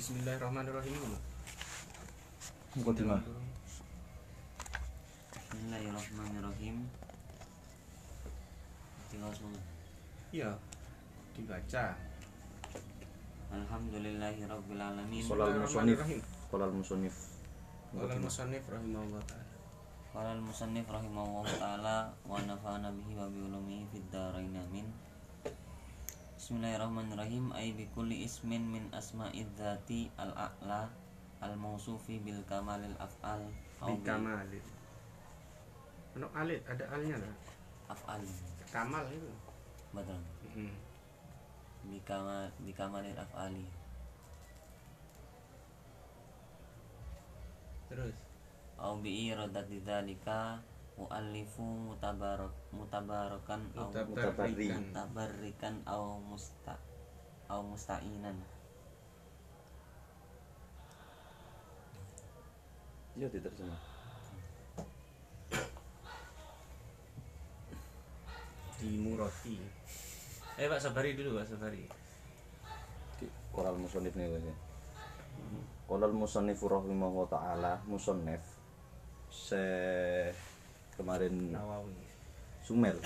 [0.00, 0.96] Bismillahirrahmanirrahim.
[2.72, 3.20] Mukaddimah.
[5.28, 6.88] Bismillahirrahmanirrahim.
[9.12, 9.60] Tinggal semua.
[10.32, 10.56] Iya.
[11.36, 12.00] Dibaca.
[13.52, 15.20] Alhamdulillahirabbil alamin.
[15.20, 16.00] Musonif
[16.48, 17.16] Qolal musonif
[17.92, 19.52] Qala al-musannif rahimahullah ta'ala.
[20.16, 25.09] Qala al-musannif rahimahullah taala wa nafa'ana bihi wa bi ulumihi fid dharain amin.
[26.50, 30.90] Bismillahirrahmanirrahim ay bi kulli ismin min asma'id dzati al-a'la
[31.38, 33.38] al-mausufi bil kamalil af'al
[33.78, 34.66] au bil Bikamalin.
[36.18, 37.30] Ono alit, ada alnya lah.
[37.94, 38.26] af'al.
[38.66, 39.30] Kamal itu.
[39.94, 40.18] Betul.
[40.58, 40.74] Mm.
[41.86, 43.70] Bi kamal bi kamalil af'ali.
[47.94, 48.18] Terus.
[48.82, 50.58] au bi iradati dzalika
[51.00, 54.84] muallifu mutabarak mutabarakan au Mutabarrikan.
[54.92, 56.76] mutabarrikan au musta
[57.48, 58.36] au musta'inan
[63.16, 63.80] Iya diterjemah
[68.80, 69.60] Di Muroti.
[70.56, 71.84] Eh Pak Sabari dulu Pak Sabari.
[73.20, 74.48] Di Qolal musonif nih Mas.
[75.84, 78.40] Qolal musonif rahimahullah ta'ala Musonif
[79.28, 79.60] Se
[80.96, 81.94] Kemarin Nawawi.
[82.64, 82.96] Sumer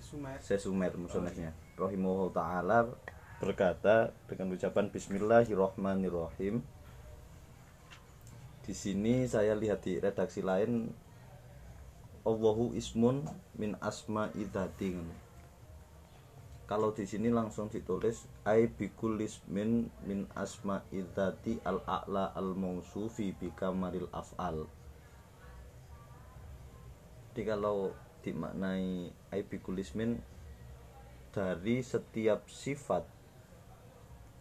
[0.00, 0.38] Sumer.
[0.38, 2.78] Saya Sumer musonifnya Rahimahullah ta'ala
[3.42, 6.62] Berkata dengan ucapan Bismillahirrahmanirrahim
[8.66, 10.90] di sini saya lihat di redaksi lain
[12.26, 13.22] Allahu ismun
[13.54, 15.06] min asma idzatin.
[16.66, 23.30] Kalau di sini langsung ditulis ai bikul ismin min asma idzati al a'la al mausufi
[23.30, 24.66] bi kamaril af'al.
[27.36, 27.92] Jadi kalau
[28.24, 30.16] dimaknai ai bikul ismin
[31.36, 33.04] dari setiap sifat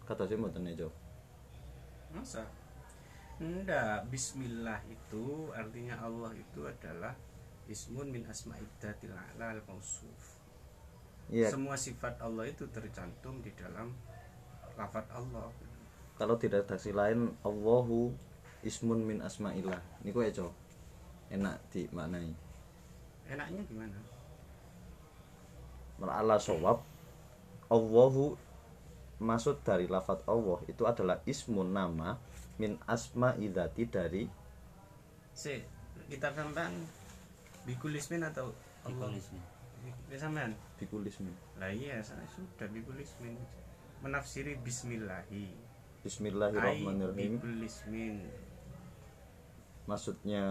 [0.08, 0.90] kata saya mboten ya, Jo.
[2.16, 2.48] Masa?
[3.36, 7.12] Enggak, bismillah itu artinya Allah itu adalah
[7.68, 10.40] ismun min asma'iddatil a'la al-mausuf.
[11.28, 13.92] Iya, Semua sifat Allah itu tercantum di dalam
[14.80, 15.52] lafaz Allah.
[16.16, 18.16] kalau di redaksi lain Allahu
[18.64, 20.54] ismun min asma'illah niku ya cok
[21.28, 22.32] enak dimaknai
[23.30, 23.98] Enaknya gimana?
[26.06, 26.84] ala sawab
[27.72, 28.36] Allahu
[29.24, 32.20] maksud dari lafat Allah itu adalah ismun nama
[32.60, 34.28] min asma idati dari
[35.36, 35.52] Si,
[36.08, 36.72] kita sampean
[37.68, 38.56] bikulismin atau
[38.88, 39.12] Allah?
[39.12, 39.44] Bikulismin.
[40.08, 40.56] Bisa sampean?
[40.80, 43.36] bikul ismin Lah iya, saya sudah bikulismin.
[44.00, 45.52] Menafsiri bismillahi.
[46.06, 48.24] Bismillahirrahmanirrahim bikulismin.
[49.86, 50.46] maksudnya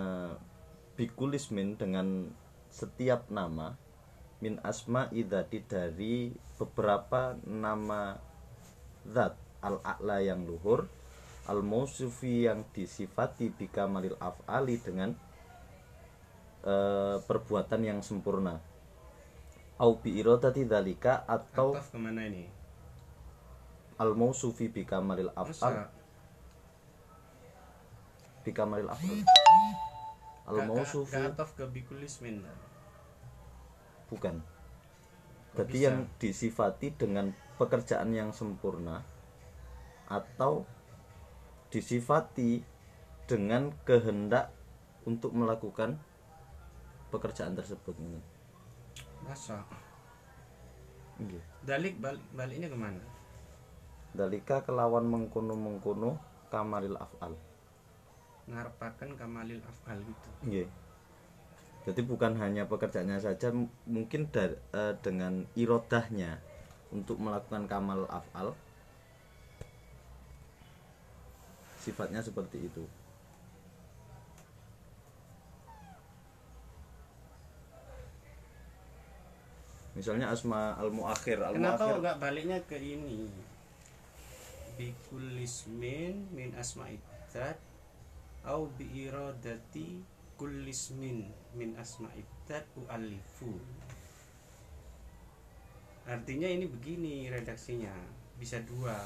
[1.00, 2.30] bikul ismin dengan
[2.74, 3.78] setiap nama
[4.42, 8.18] min asma idati dari beberapa nama
[9.06, 10.90] zat al a'la yang luhur
[11.46, 15.14] al mausufi yang disifati bikamalil af'ali dengan
[16.66, 18.58] eh, perbuatan yang sempurna
[19.78, 22.50] au bi iradati dzalika atau Ataf ke mana ini?
[24.02, 25.94] al mausufi bikamalil af'al Masa?
[28.42, 29.22] bikamalil af'al
[30.44, 30.68] al
[31.32, 32.44] ataf ke bikulismin.
[34.12, 34.44] bukan
[35.54, 39.06] jadi yang disifati dengan pekerjaan yang sempurna
[40.10, 40.66] atau
[41.70, 42.60] disifati
[43.24, 44.52] dengan kehendak
[45.06, 45.96] untuk melakukan
[47.14, 47.94] pekerjaan tersebut.
[49.22, 49.62] Masa?
[51.22, 51.40] Nggih.
[51.62, 53.02] Dalik balik baliknya ke mana?
[54.14, 57.34] dalika kelawan mengkono mengkono kamaril af'al
[58.44, 60.28] Ngarepaken kamalil af'al gitu.
[60.44, 60.68] Nggih.
[61.84, 63.52] Jadi bukan hanya pekerjaannya saja,
[63.84, 66.40] mungkin dar- eh, dengan irodahnya
[66.88, 68.56] untuk melakukan kamal af'al
[71.84, 72.84] sifatnya seperti itu.
[79.94, 83.30] Misalnya asma al muakhir, al Kenapa muakhir nggak baliknya ke ini?
[84.74, 87.73] Bikulismin min asma'idzat
[88.44, 90.04] au bi iradati
[90.36, 93.56] kullismin min asma'idzat u'allifu.
[96.04, 97.92] Artinya ini begini redaksinya,
[98.36, 98.96] bisa dua.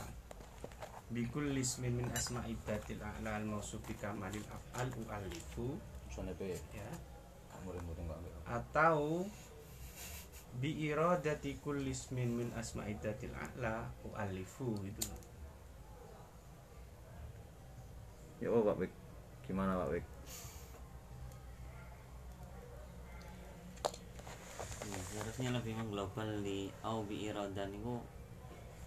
[1.09, 5.81] Bikulismin min asma'idzatil a'la al mausufi kamalil af'al u'allifu
[6.75, 6.89] ya
[8.49, 9.25] atau
[10.59, 15.23] bi iradati kulli ismin min asma'idatil a'la u'allifu gitu loh.
[18.39, 18.93] Ya Pak Bek.
[19.49, 20.05] Gimana Pak Bek?
[24.85, 27.97] Ya, seharusnya lebih mengglobal di au bi iradah niku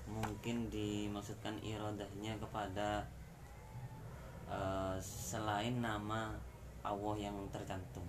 [0.05, 3.09] mungkin dimaksudkan iradahnya kepada
[5.01, 6.35] selain nama
[6.85, 8.03] Allah yang tercantum.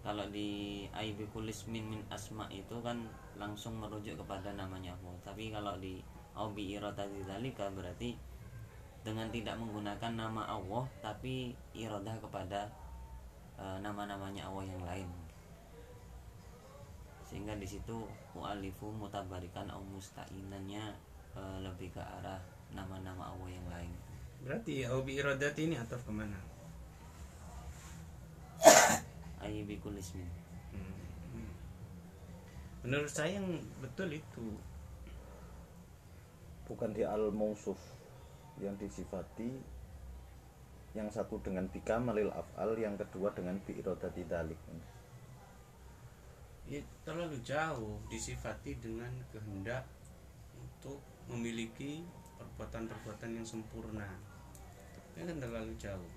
[0.00, 3.04] Kalau di aibikulis min min asma itu kan
[3.36, 5.16] langsung merujuk kepada namanya Allah.
[5.26, 5.98] Tapi kalau di
[6.36, 8.14] aubi irodati dzalika berarti
[9.04, 12.72] dengan tidak menggunakan nama Allah tapi irodah kepada
[13.60, 15.08] eh, nama-namanya Allah yang lain.
[17.28, 20.84] Sehingga di situ mu'alifu mutabarikan au musta'inannya
[21.36, 22.40] eh, lebih ke arah
[22.72, 23.92] nama-nama Allah yang lain.
[24.40, 26.36] Berarti aubi iradati ini atau ke mana?
[29.44, 30.28] aibikul ismin.
[30.72, 31.52] Hmm.
[32.88, 34.56] Menurut saya yang betul itu.
[36.64, 37.76] Bukan di al mausuf
[38.62, 39.50] yang disifati
[40.94, 44.60] yang satu dengan bika malil af'al yang kedua dengan bi iradati dalik
[46.70, 49.82] ya, terlalu jauh disifati dengan kehendak
[50.54, 52.06] untuk memiliki
[52.38, 54.06] perbuatan-perbuatan yang sempurna.
[55.14, 56.10] Ini kan terlalu jauh,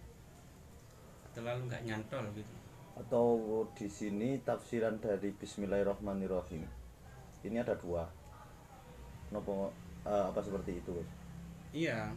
[1.33, 2.55] terlalu nggak nyantol gitu.
[2.97, 6.65] atau di sini tafsiran dari Bismillahirrahmanirrahim
[7.45, 8.09] ini ada dua
[9.29, 9.69] Nopo
[10.07, 10.95] eh, apa seperti itu?
[11.75, 12.15] Iya,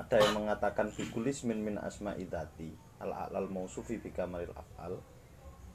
[0.00, 2.72] ada yang mengatakan bikulis min min asma idati
[3.04, 4.96] al alal mausufi bi kamalil af'al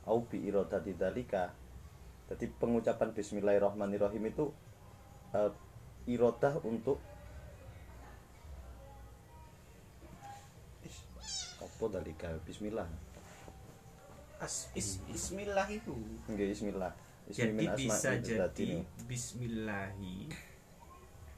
[0.09, 1.53] au bi iradati dalika
[2.25, 4.49] jadi pengucapan bismillahirrahmanirrahim itu
[5.37, 5.53] eh,
[6.09, 6.97] iradah untuk
[11.61, 12.89] apa dalika bismillah
[14.35, 15.95] As, is, Bismillah itu.
[16.27, 16.91] Nggih, bismillah
[17.25, 18.83] Ismi Jadi bisa jadi.
[19.07, 20.29] Bismillahi.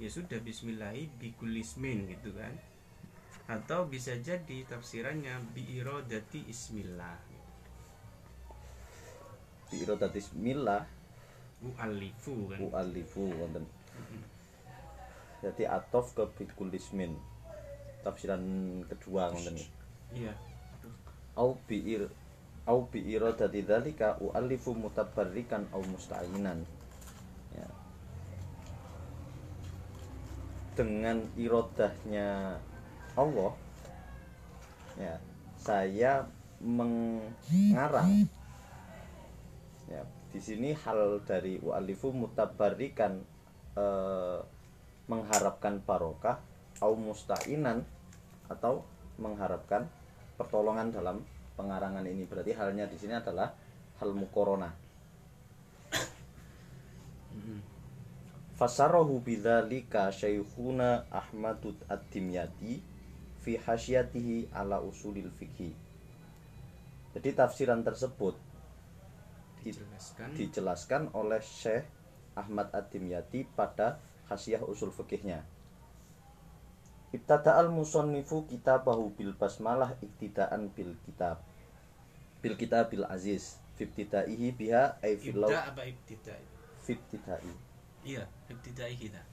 [0.01, 2.51] Ya sudah Bismillahi bikulismin gitu kan.
[3.47, 7.15] Atau bisa jadi tafsirannya bi iradati ismillah.
[9.67, 10.79] bi iradati bismillah
[11.59, 12.59] U'alifu kan.
[12.63, 13.67] u'alifu wonten
[15.44, 17.19] jadi atof ke bikulismin
[17.99, 18.39] tafsiran
[18.88, 19.59] kedua wonten
[20.15, 20.31] Iya.
[21.35, 22.07] au biir
[22.63, 26.63] au bi iradati dzalika u'allifu mutabarrikan au musta'inan
[27.51, 27.67] ya.
[30.79, 32.55] dengan irodahnya
[33.17, 33.51] Allah.
[34.95, 35.17] Ya
[35.57, 36.23] saya
[36.61, 38.29] mengarang.
[39.89, 43.19] Ya di sini hal dari u'allifu mutabarrikan
[43.73, 44.39] eh,
[45.09, 46.37] mengharapkan barokah
[46.83, 47.81] au musta'inan
[48.47, 48.85] atau
[49.17, 49.89] mengharapkan
[50.37, 51.25] pertolongan dalam
[51.57, 52.29] pengarangan ini.
[52.29, 53.49] Berarti halnya di sini adalah
[53.97, 54.69] hal mukorona.
[58.57, 62.96] Fasarahu bidzalika syaikhuna Ahmadud ad-Dimyati
[63.47, 65.71] fi hasyatihi ala usulil fikhi
[67.15, 68.35] jadi tafsiran tersebut
[69.63, 70.27] di- Dijelaskan.
[70.35, 71.88] dijelaskan oleh Syekh
[72.35, 75.47] Ahmad ad-Dimyati pada hasyiah usul fikihnya
[77.07, 81.39] Ibtada al musannifu kitabahu bil basmalah iktidaan bil kitab.
[82.44, 86.44] Bil kitab bil aziz fibtidaihi biha ay fil law Ibda apa ibtidai?
[86.83, 87.47] fibtidai
[88.03, 89.23] Iya, ibtidai kita.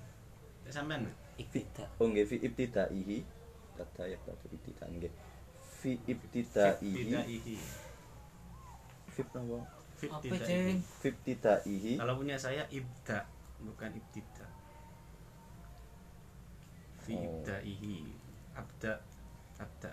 [0.70, 1.10] Sampean?
[1.34, 3.26] Iktida oh nggih fi ibtidaihi
[3.74, 5.12] data ya data ibtidaan nggih
[5.80, 7.56] fi ibtidaihi ibtidaihi.
[9.14, 9.58] fib napa
[10.04, 10.74] Ibtidaihi.
[11.00, 13.24] fibtidaihi Kalau punya saya ibda,
[13.62, 14.46] bukan ibtida.
[17.04, 17.22] Fi Oh.
[17.40, 18.10] ibdaihi.
[18.54, 19.00] Abda
[19.56, 19.90] abda.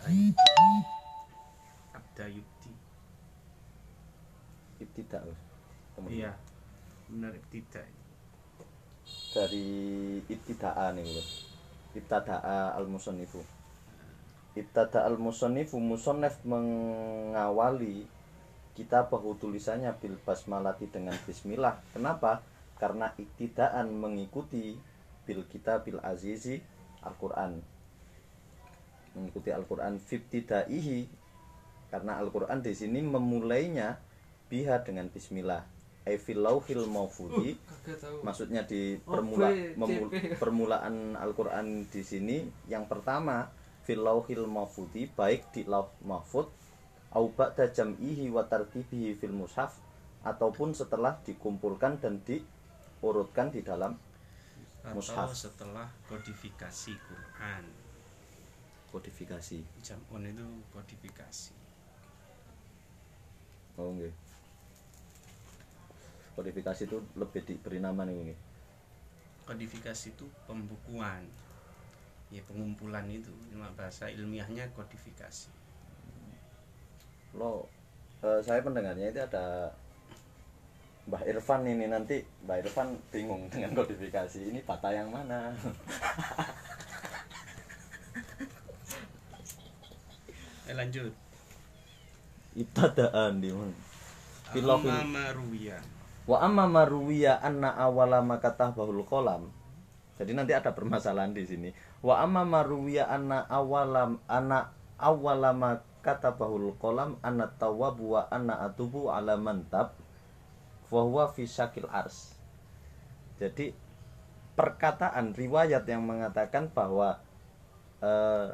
[1.91, 2.71] Abda yubdi.
[4.79, 5.21] ibtida
[6.09, 6.33] Iya.
[7.07, 7.81] Benar ibtida.
[9.31, 9.67] dari
[10.25, 11.29] ibtidaa nih Bos.
[11.93, 13.43] ibtadaa al musannifu
[14.51, 18.03] ibtada al musannifu musannif mengawali
[18.75, 21.79] kita bahu tulisannya bil basmalati dengan bismillah.
[21.91, 22.43] Kenapa?
[22.79, 24.79] Karena iktidaan mengikuti
[25.27, 26.57] bil kita bil azizi
[27.03, 27.61] Al-Quran.
[29.11, 31.07] Mengikuti Al-Quran fibtidaihi
[31.91, 33.99] karena Al-Quran di sini memulainya
[34.47, 35.67] biha dengan bismillah.
[36.01, 37.59] Ay fil lauhil mahfudhi
[38.25, 40.09] maksudnya di permula, memu-
[40.41, 42.47] permulaan Al-Qur'an di sini.
[42.71, 43.51] Yang pertama
[43.91, 46.47] fil lauhil mahfudhi baik di lauh mahfud
[47.11, 49.75] au ba'da jam'ihi wa tartibihi fil mushaf
[50.23, 53.99] ataupun setelah dikumpulkan dan diurutkan di dalam
[54.81, 55.35] Atau Mushaf.
[55.35, 57.63] setelah kodifikasi Quran.
[58.95, 61.51] kodifikasi Jamun itu kodifikasi.
[63.75, 64.15] oh nggih
[66.39, 68.39] kodifikasi itu lebih diberi nama nih
[69.43, 71.27] Kodifikasi itu pembukuan.
[72.31, 73.29] Ya pengumpulan itu.
[73.51, 75.51] Cuma bahasa ilmiahnya kodifikasi.
[77.31, 77.63] lo
[78.19, 79.71] eh, saya pendengarnya itu ada
[81.07, 85.55] Mbah Irfan ini nanti Mbah Irfan bingung dengan kodifikasi ini bata yang mana
[90.67, 91.15] eh lanjut
[92.51, 93.71] ibtadaan di mana
[94.51, 95.31] Amma
[96.27, 99.49] Wa amma maruwiya anna awala makatah bahul kolam.
[100.19, 101.69] Jadi nanti ada permasalahan di sini.
[102.01, 109.13] Wa amma maruwiya anna awala anna awala makatah bahul kolam anna tawabu wa anna atubu
[109.13, 109.93] ala mantab
[110.89, 112.33] fahuwa fi syakil ars.
[113.37, 113.73] Jadi
[114.57, 117.21] perkataan riwayat yang mengatakan bahwa
[118.01, 118.49] eh,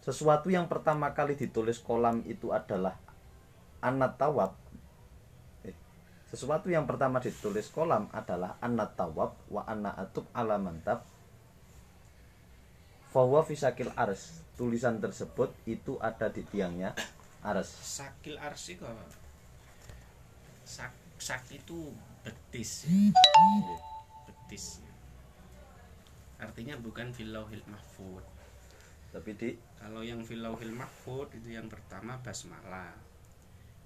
[0.00, 2.96] sesuatu yang pertama kali ditulis kolam itu adalah
[3.84, 4.59] anat tawab Eh,
[6.30, 11.02] sesuatu yang pertama ditulis kolam adalah anat tawab wa anna atub ala mantab
[13.10, 14.46] fahuwa fisakil ars.
[14.54, 16.94] Tulisan tersebut itu ada di tiangnya
[17.42, 17.66] ars.
[17.66, 18.92] Sakil arsi kok
[20.62, 21.90] sak sak itu
[22.22, 22.86] betis.
[24.28, 24.78] Betis.
[26.38, 28.22] Artinya bukan filauhil mahfud.
[29.10, 29.50] Tapi di
[29.82, 32.94] kalau yang filauhil mahfud itu yang pertama basmalah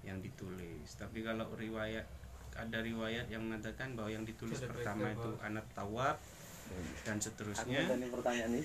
[0.05, 0.93] yang ditulis.
[0.93, 2.05] Tapi kalau riwayat
[2.55, 6.15] ada riwayat yang mengatakan bahwa yang ditulis Sudah pertama itu anak tawab
[7.03, 7.85] dan seterusnya.
[8.09, 8.63] Pertanyaan ini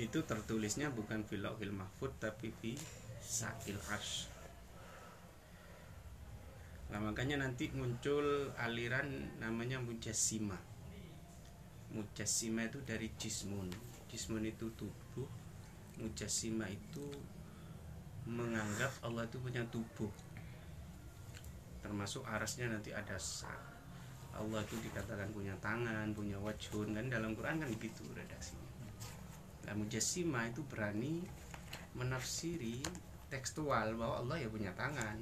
[0.00, 2.72] itu tertulisnya bukan filauhil mahfud tapi fi
[3.20, 4.32] sakil arsh
[6.88, 10.56] nah makanya nanti muncul aliran namanya mujassima
[11.90, 13.66] mujassima itu dari jismun.
[14.10, 15.26] Jismun itu tubuh.
[15.98, 17.06] Mujassima itu
[18.24, 20.08] menganggap Allah itu punya tubuh
[21.90, 23.58] termasuk arasnya nanti ada sak
[24.30, 28.70] Allah itu dikatakan punya tangan punya wajhun kan dalam Quran kan begitu redaksinya
[29.70, 31.22] Nah, mujassima itu berani
[31.94, 32.80] menafsiri
[33.30, 35.14] tekstual bahwa Allah ya punya tangan,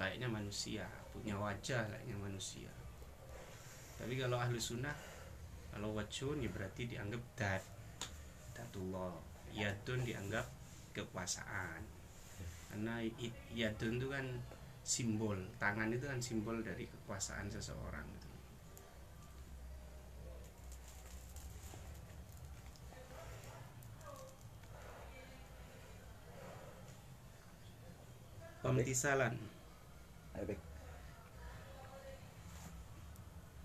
[0.00, 2.72] layaknya manusia, punya wajah layaknya manusia.
[4.00, 4.96] Tapi kalau ahlu sunnah,
[5.68, 7.62] kalau wajhun ya berarti dianggap dat,
[8.56, 9.12] datullah.
[9.52, 10.48] Yadun dianggap
[10.96, 11.84] kekuasaan.
[12.72, 13.04] Karena
[13.52, 14.24] yadun itu kan
[14.82, 18.02] simbol, tangan itu kan simbol dari kekuasaan seseorang.
[18.02, 18.28] gitu.
[28.62, 29.34] Pemtisalan.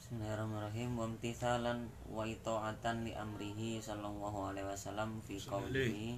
[0.07, 6.15] Bismillahirrahmanirrahim wa imtithalan wa ita'atan li amrihi sallallahu alaihi wasallam fi qawlihi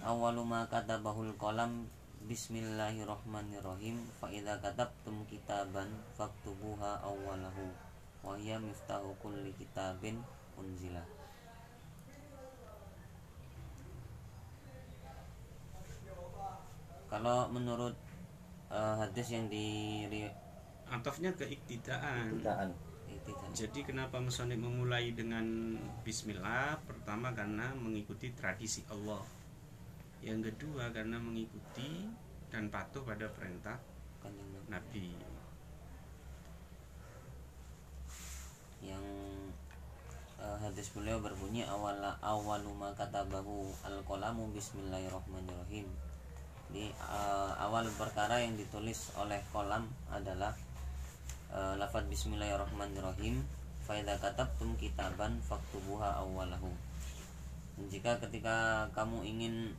[0.00, 1.84] awwalu ma katabahul qalam
[2.24, 7.68] Bismillahirrahmanirrahim fa idza katabtum kitaban faktubuha awwalahu
[8.24, 10.24] wa hiya miftahu kulli kitabin
[10.56, 11.04] unzila
[17.12, 17.92] Kalau menurut
[18.72, 20.00] eh, hadis yang di
[20.88, 22.40] Atofnya keiktidaan.
[22.40, 22.72] Bidaan.
[23.52, 26.80] Jadi kenapa musonib memulai dengan Bismillah?
[26.88, 29.43] Pertama karena mengikuti tradisi Allah.
[30.24, 32.08] Yang kedua karena mengikuti
[32.48, 33.76] dan patuh pada perintah
[34.72, 35.12] Nabi.
[38.80, 39.04] Yang
[40.40, 45.92] eh, hadis beliau berbunyi awal awaluma katabahu al qalamu bismillahirrahmanirrahim.
[46.72, 50.56] Di eh, awal perkara yang ditulis oleh kolam adalah
[51.52, 53.44] eh, lafaz bismillahirrahmanirrahim
[53.84, 56.72] faida katabtum kitaban faktubuha awalahu
[57.90, 59.74] jika ketika kamu ingin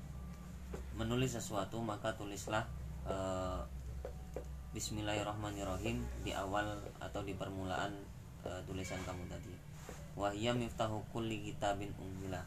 [0.95, 2.63] menulis sesuatu maka tulislah
[3.07, 3.61] eh,
[4.75, 6.67] Bismillahirrahmanirrahim di awal
[6.99, 7.95] atau di permulaan
[8.43, 9.55] eh, tulisan kamu tadi.
[10.15, 12.43] Wahya miftahu kulli kitabin unzila.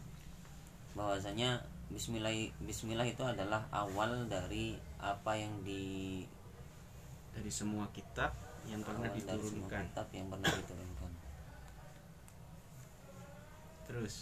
[0.93, 6.21] Bahwasanya Bismillah Bismillah itu adalah awal dari apa yang di
[7.33, 8.35] Dari semua kitab
[8.69, 9.83] yang pernah awal dari semua diturunkan.
[9.89, 11.13] kitab yang pernah diturunkan.
[13.89, 14.15] Terus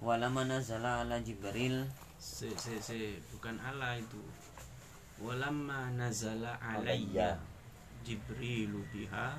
[0.00, 1.84] Walama nazala ala Jibril
[2.16, 4.20] se se se bukan Allah itu.
[5.20, 7.36] Walamma nazala Alayya.
[8.00, 9.36] Jibrilu biha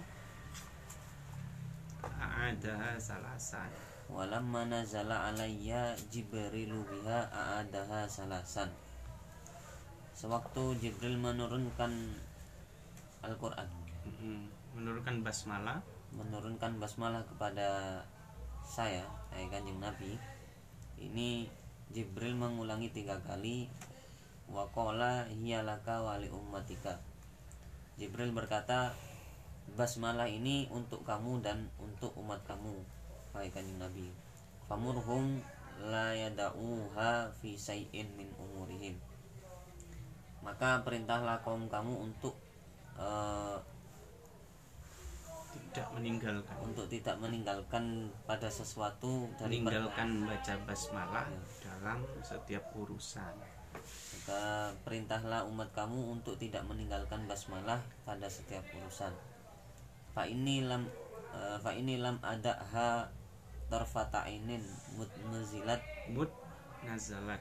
[2.06, 3.70] a'adaha salasan.
[4.12, 8.68] Walamma nazala alayya Jibrilu biha a'adaha salasan
[10.12, 11.90] Sewaktu Jibril menurunkan
[13.24, 13.66] Al-Quran.
[14.76, 15.80] Menurunkan basmalah
[16.12, 18.04] Menurunkan basmalah kepada
[18.62, 20.20] saya eh, kanjeng Nabi
[21.02, 21.50] Ini
[21.90, 23.66] Jibril mengulangi tiga kali
[24.52, 27.02] Wakola hiyalaka wali ummatika.
[27.98, 28.94] Jibril berkata
[29.74, 32.78] Basmalah ini untuk kamu dan untuk umat kamu
[33.34, 34.12] Hai kanjeng Nabi.
[34.70, 35.42] Famurhum
[35.82, 39.00] la yada'uha fi say'in min umurihim.
[40.44, 42.36] Maka perintahlah kaum kamu untuk
[43.02, 43.71] tidak
[46.02, 46.58] meninggalkan.
[46.66, 51.78] Untuk tidak meninggalkan pada sesuatu dari meninggalkan baca basmalah Ya.
[51.78, 53.38] dalam setiap urusan.
[53.72, 59.14] Maka perintahlah umat kamu untuk tidak meninggalkan basmalah pada setiap urusan.
[60.12, 60.90] Fa ini lam
[61.32, 63.08] eh, fa ini lam ada ha
[63.72, 64.62] tarfata'inin
[64.98, 65.80] mutnazilat
[66.12, 66.34] mut
[66.84, 67.40] nazalat.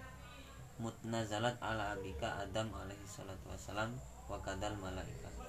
[0.80, 3.92] Mutnazalat ala abika Adam alaihi salatu wassalam
[4.30, 5.39] wa kadal malaikat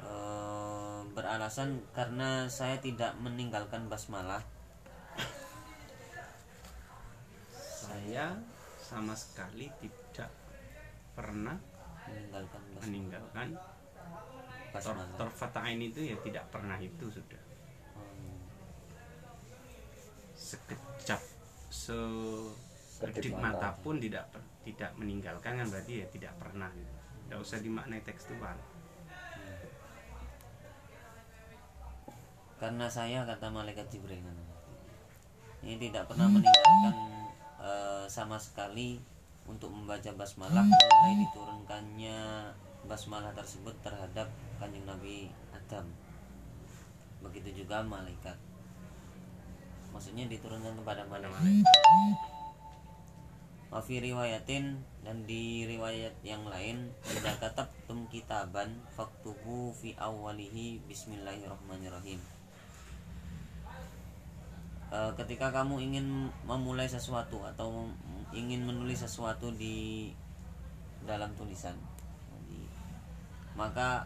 [0.00, 4.40] Eh, beralasan karena saya tidak meninggalkan basmalah
[7.52, 8.32] saya
[8.80, 10.30] sama sekali tidak
[11.12, 11.58] pernah
[12.08, 13.48] meninggalkan basmalah meninggalkan
[14.72, 17.42] tor torfata'in itu ya tidak pernah itu sudah
[17.90, 18.38] Hmm.
[20.32, 21.20] sekejap
[21.68, 21.98] se
[23.00, 23.72] Kedip mata.
[23.80, 26.94] pun tidak per- tidak meninggalkan kan berarti ya tidak pernah gitu.
[27.26, 28.56] tidak usah dimaknai tekstual
[32.60, 34.20] karena saya kata malaikat Jibril
[35.60, 36.94] ini tidak pernah meninggalkan
[37.60, 38.96] eh, sama sekali
[39.44, 40.64] untuk membaca basmalah.
[40.64, 42.18] Mulai diturunkannya
[42.88, 45.84] basmalah tersebut terhadap kanjeng Nabi Adam.
[47.20, 48.36] Begitu juga malaikat.
[49.92, 51.66] Maksudnya diturunkan kepada pada malaikat
[53.74, 62.39] Wafi riwayatin dan di riwayat yang lain Jika katabtum kitaban Faktubu fi awalihi Bismillahirrahmanirrahim
[64.90, 67.86] Eh, Ketika kamu ingin memulai sesuatu Atau
[68.34, 70.10] ingin menulis sesuatu di
[71.06, 71.78] dalam tulisan
[72.50, 72.66] Di-
[73.54, 74.02] Maka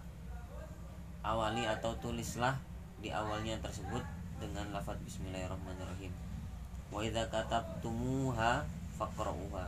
[1.25, 2.61] awali atau tulislah
[3.01, 4.05] di awalnya tersebut
[4.37, 6.13] dengan lafaz Bismillahirrahmanirrahim.
[6.93, 8.65] Wa idza katabtumuha
[9.01, 9.65] faqra'uha.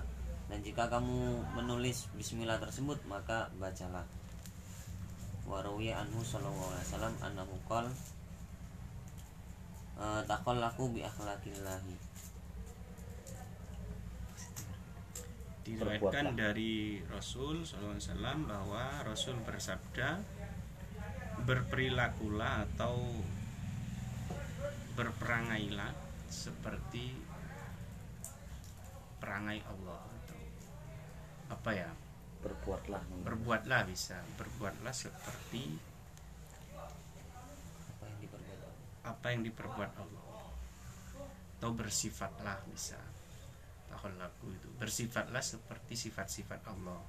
[0.53, 4.05] Dan jika kamu menulis bismillah tersebut maka bacalah.
[5.49, 7.93] Wa anhu sallallahu alaihi wasallam annahu qala
[10.01, 12.17] eh, taqallaku bi akhlaqillahi
[15.67, 17.99] diriwayatkan dari Rasul SAW
[18.47, 20.23] bahwa Rasul bersabda
[21.43, 23.03] berperilakulah atau
[24.95, 25.91] berperangailah
[26.31, 27.19] seperti
[29.19, 30.01] perangai Allah.
[30.07, 30.41] Atau
[31.51, 31.91] apa ya?
[32.47, 33.03] Berbuatlah.
[33.27, 35.83] Berbuatlah bisa berbuatlah seperti
[37.91, 38.61] apa yang diperbuat
[39.07, 40.25] apa yang diperbuat Allah.
[41.57, 42.99] Atau bersifatlah bisa
[44.15, 44.69] laku itu.
[44.79, 47.03] Bersifatlah seperti sifat-sifat Allah.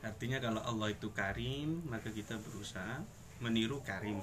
[0.00, 3.04] Artinya kalau Allah itu karim maka kita berusaha
[3.38, 4.18] meniru karim.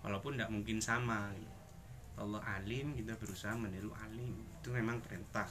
[0.00, 1.34] Walaupun tidak mungkin sama.
[2.16, 4.32] Allah alim kita berusaha meniru alim.
[4.62, 5.44] Itu memang perintah.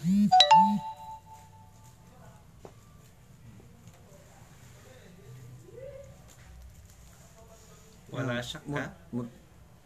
[8.10, 8.95] Wala syakka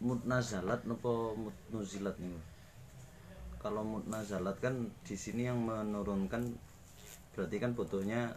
[0.00, 2.40] mut, mut nazalat nopo mut nuzilat nih?
[3.60, 6.56] Kalau mut nazalat kan di sini yang menurunkan
[7.36, 8.32] berarti kan butuhnya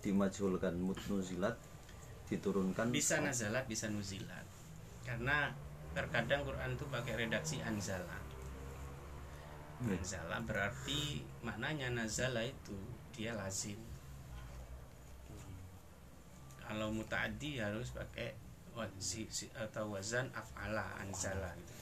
[0.00, 1.56] dimajhulkan mut nuzilat
[2.28, 4.44] diturunkan bisa nazalat bisa nuzilat.
[5.04, 5.52] Karena
[5.92, 8.18] terkadang Quran itu pakai redaksi anzala.
[9.84, 12.74] Anzala berarti maknanya nazala itu
[13.12, 13.76] dia lazim.
[16.64, 18.32] Kalau mutaaddi harus pakai
[18.74, 21.74] wazi si- atau wazan af'ala anzala gitu.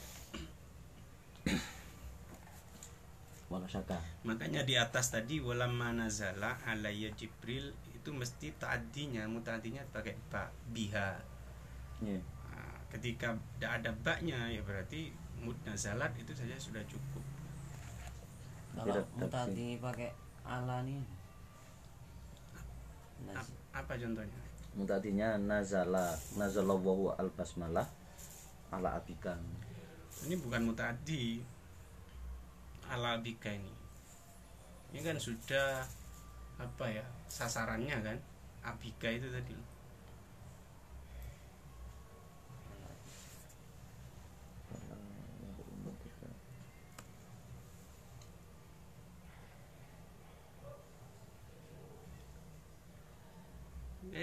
[4.25, 11.21] makanya di atas tadi walamma nazala alayya jibril itu mesti ta'addinya mutaaddinya pakai ba biha.
[12.01, 12.19] Iya.
[12.49, 17.21] Nah, ketika tidak ada baknya ya berarti mud nazalat itu saja sudah cukup.
[18.73, 20.09] Kalau mutati pakai
[20.43, 20.99] ala nih
[23.31, 24.42] Ap- apa contohnya
[24.73, 27.85] mutadinya nazala nazalallahu al basmalah
[28.73, 29.37] ala abika.
[30.25, 31.41] Ini bukan mutadi
[32.89, 33.73] ala bika ini.
[34.93, 35.85] Ini kan sudah
[36.61, 38.17] apa ya sasarannya kan?
[38.63, 39.72] Abika itu tadi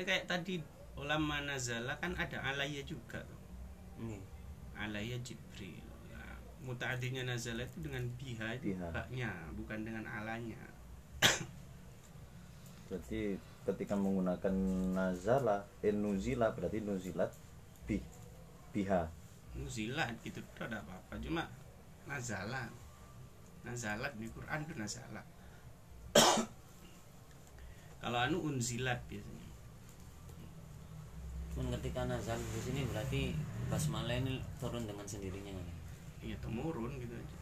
[0.00, 0.56] Ya, kayak tadi
[0.96, 3.20] ulama nazala kan ada alaya juga.
[3.20, 3.36] Tuh.
[4.00, 4.16] ini.
[4.72, 5.76] Alaya jibril.
[6.08, 8.56] Nah, mutaadinya nazala itu dengan biha
[8.96, 10.56] baknya bukan dengan alanya.
[12.88, 13.36] Berarti
[13.68, 14.56] ketika menggunakan
[14.96, 17.36] nazala eh, nuzila berarti nuzilat
[17.84, 18.00] bi
[18.72, 19.04] biha.
[19.52, 21.20] Nuzilat gitu itu ada apa-apa.
[21.20, 21.44] Cuma
[22.08, 22.72] nazala.
[23.68, 25.20] Nazalat di Quran itu nazala.
[28.00, 29.49] Kalau anu unzilat biasanya
[31.68, 33.36] ketika nazal di sini berarti
[33.68, 35.52] basmalah ini turun dengan sendirinya.
[35.52, 35.68] Kan?
[36.20, 37.36] iya temurun gitu aja.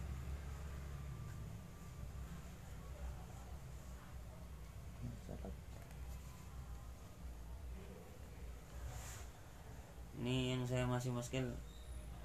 [10.19, 11.47] Ini yang saya masih muskil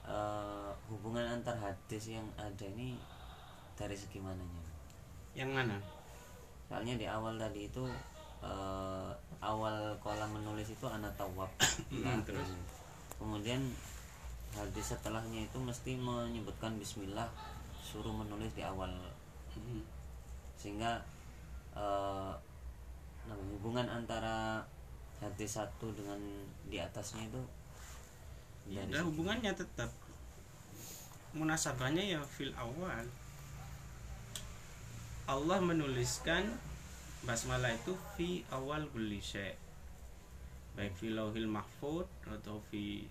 [0.05, 2.97] eh, hubungan antar hadis yang ada ini
[3.77, 4.65] dari segi mananya?
[5.37, 5.77] Yang mana?
[6.65, 7.85] Soalnya di awal tadi itu
[8.43, 11.47] eh, awal kolam menulis itu anak tawab.
[11.91, 12.49] Hmm, terus?
[13.15, 13.61] kemudian
[14.51, 17.31] hadis setelahnya itu mesti menyebutkan Bismillah
[17.79, 18.91] suruh menulis di awal.
[19.53, 19.81] Hmm.
[20.53, 20.97] sehingga
[21.73, 22.33] eh,
[23.23, 24.59] nah, hubungan antara
[25.19, 26.19] hadis satu dengan
[26.67, 27.41] di atasnya itu
[28.63, 29.91] Ya, ada segi- hubungannya tetap.
[31.33, 33.03] Munasabahnya ya fil awal.
[35.23, 36.47] Allah menuliskan
[37.23, 39.55] basmalah itu fi awal kulli syai'
[40.73, 43.05] baik fi lauhil mahfud atau fi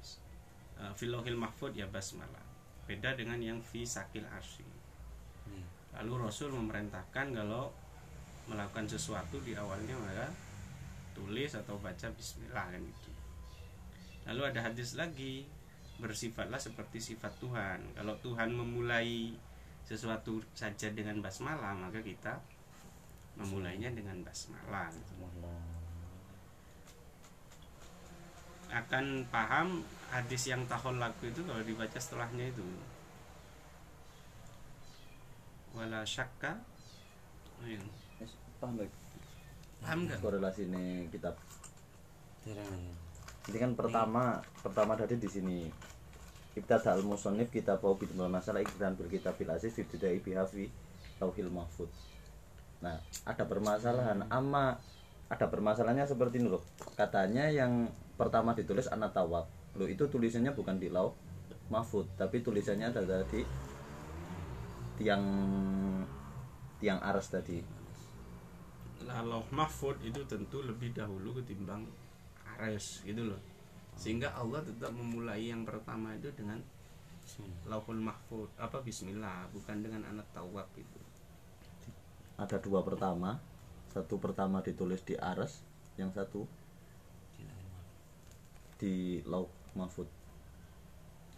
[0.83, 2.43] uh, fi lauhil mahfud ya basmalah.
[2.85, 4.67] Beda dengan yang fi sakil arsy.
[5.47, 5.67] Iya.
[5.99, 7.71] lalu Rasul memerintahkan kalau
[8.51, 10.31] melakukan sesuatu di awalnya maka
[11.15, 13.11] tulis atau baca Bismillah kan gitu.
[14.27, 15.47] Lalu ada hadis lagi
[16.03, 17.95] bersifatlah seperti sifat Tuhan.
[17.95, 19.35] Kalau Tuhan memulai
[19.87, 22.39] sesuatu saja dengan basmalah maka kita
[23.37, 25.15] memulainya dengan basmalah gitu.
[28.73, 32.65] akan paham hadis yang tahol laku itu kalau dibaca setelahnya itu.
[35.77, 36.57] Wala syakka.
[37.61, 37.85] Ayo.
[38.57, 38.93] Paham baik
[39.83, 40.19] paham nggak?
[40.23, 41.35] Korelasi ini kitab
[43.51, 45.59] ini kan pertama pertama tadi di sini.
[46.53, 50.69] Ibtada al musonif kita bawa bil masalah iklan berkitab bil aziz fi ibtidai biha fi
[51.17, 51.89] lauhil mahfud
[52.83, 54.27] nah ada permasalahan.
[54.29, 54.77] Ama
[55.33, 56.63] ada permasalahannya seperti ini loh
[56.99, 59.49] katanya yang pertama ditulis anak tawab.
[59.79, 61.17] Loh itu tulisannya bukan di lauh
[61.73, 63.41] mahfud tapi tulisannya ada di
[65.01, 65.25] tiang
[66.83, 67.63] tiang aras tadi.
[69.03, 71.89] Lalu mahfud itu tentu lebih dahulu ketimbang
[72.59, 73.41] ares gitu loh.
[73.97, 76.61] Sehingga Allah tetap memulai yang pertama itu dengan
[77.23, 77.71] Bismillah.
[77.71, 81.02] lauhul mahfud apa Bismillah bukan dengan anak tawab itu
[82.43, 83.39] ada dua pertama.
[83.93, 85.61] Satu pertama ditulis di aras
[86.01, 86.49] yang satu
[88.81, 90.11] di lauk mahfud.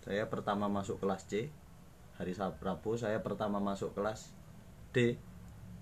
[0.00, 1.52] Saya pertama masuk kelas C
[2.14, 4.30] hari Rabu saya pertama masuk kelas
[4.94, 5.18] D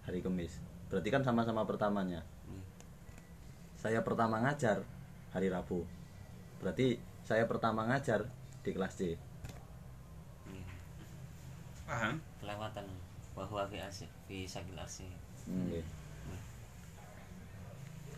[0.08, 0.56] hari Kamis
[0.88, 2.20] berarti kan sama-sama pertamanya.
[3.80, 4.84] Saya pertama ngajar
[5.32, 5.88] hari Rabu.
[6.60, 8.28] Berarti saya pertama ngajar
[8.60, 9.16] di kelas C.
[11.88, 12.20] Paham?
[12.38, 12.86] Kelewatan
[13.42, 15.10] bahwa fi asy fi sakil asy
[15.42, 15.82] Hmm, nggih.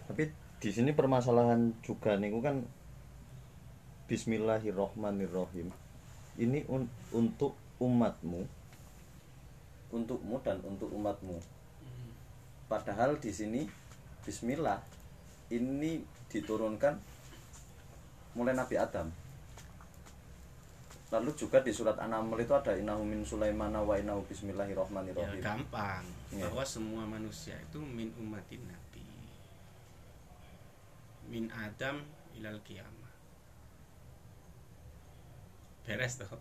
[0.04, 0.28] tapi
[0.60, 2.60] di sini permasalahan juga nih kan
[4.04, 5.72] Bismillahirrohmanirrohim.
[6.36, 8.44] Ini un- untuk umatmu.
[9.88, 11.40] Untukmu dan untuk umatmu.
[12.68, 13.64] Padahal di sini
[14.20, 14.76] Bismillah
[15.48, 17.00] ini diturunkan
[18.36, 19.08] mulai Nabi Adam
[21.12, 26.04] lalu juga di surat An-Naml itu ada innahu min Sulaimana wa innahu ya bismillahirrahmanirrahim gampang.
[26.32, 26.48] Iya.
[26.48, 29.04] bahwa semua manusia itu min umatin nabi.
[31.28, 32.02] Min adam
[32.34, 33.12] ilal kiamah
[35.84, 36.40] beres toh.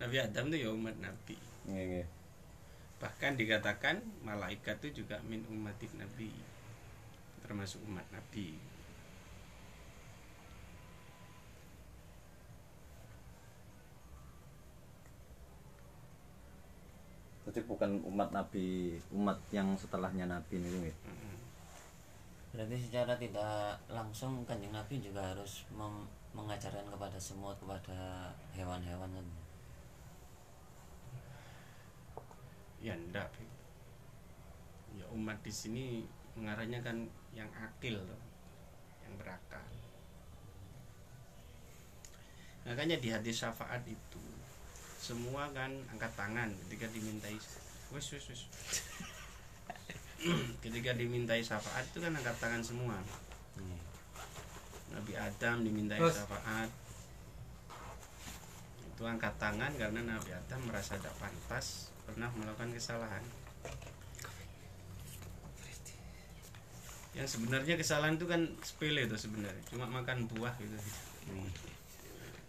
[0.00, 1.36] Nabi Adam itu ya umat Nabi.
[1.68, 2.06] Nggih, nggih.
[3.00, 6.32] bahkan dikatakan malaikat itu juga min umatin Nabi.
[7.44, 8.69] Termasuk umat Nabi
[17.50, 20.96] Jadi bukan umat Nabi, umat yang setelahnya Nabi ini nggih.
[21.02, 21.30] Mm.
[22.50, 29.26] berarti secara tidak langsung kanjeng nabi juga harus mem- mengajarkan kepada semut kepada hewan-hewan kan
[32.82, 33.30] ya enggak
[34.98, 35.84] ya umat di sini
[36.34, 38.22] mengarahnya kan yang akil loh
[39.06, 39.62] yang berakal
[42.66, 44.22] makanya di hadis syafaat itu
[45.00, 47.32] semua kan angkat tangan ketika dimintai
[47.88, 48.42] wes wes wes.
[50.60, 52.92] Ketika dimintai syafaat itu kan angkat tangan semua.
[53.56, 53.80] Iya.
[54.92, 56.68] Nabi Adam dimintai syafaat.
[58.84, 63.24] Itu angkat tangan karena Nabi Adam merasa tidak pantas pernah melakukan kesalahan.
[67.16, 69.64] Yang sebenarnya kesalahan itu kan sepele itu sebenarnya.
[69.72, 70.76] Cuma makan buah gitu.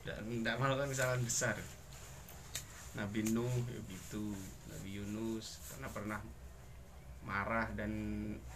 [0.04, 1.56] Tidak tidak melakukan kesalahan besar
[2.98, 4.36] Nabi Nuh ya gitu.
[4.72, 6.20] Nabi Yunus karena pernah
[7.22, 7.92] marah dan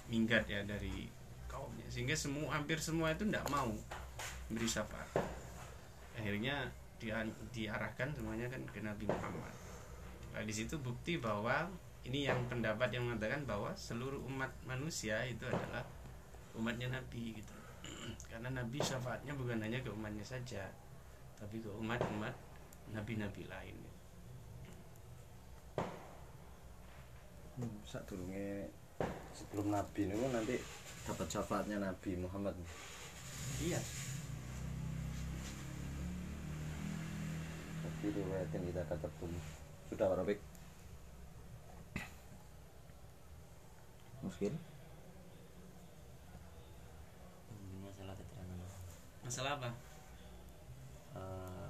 [0.07, 1.07] minggat ya dari
[1.47, 1.85] kaumnya.
[1.87, 3.71] Sehingga semua hampir semua itu tidak mau
[4.51, 5.09] beri syafaat.
[6.15, 6.67] Akhirnya
[6.99, 7.21] dia
[7.51, 9.55] diarahkan semuanya kan ke Nabi Muhammad.
[10.31, 11.67] Nah, di situ bukti bahwa
[12.07, 15.83] ini yang pendapat yang mengatakan bahwa seluruh umat manusia itu adalah
[16.55, 17.55] umatnya Nabi gitu.
[18.31, 20.71] Karena Nabi syafaatnya bukan hanya ke umatnya saja
[21.35, 22.31] tapi ke umat-umat
[22.95, 23.77] nabi-nabi lain
[27.59, 28.71] hmm, saat durunge
[29.35, 30.55] sebelum nabi ini nanti
[31.05, 32.57] dapat syafaatnya Nabi Muhammad.
[33.61, 33.77] Iya.
[37.85, 39.29] Tapi riwayatin kita kata pun
[39.93, 40.55] sudah Pak
[44.25, 44.57] mungkin.
[47.85, 48.59] Masalah keterangan.
[49.21, 49.69] Masalah apa?
[51.15, 51.69] Eh,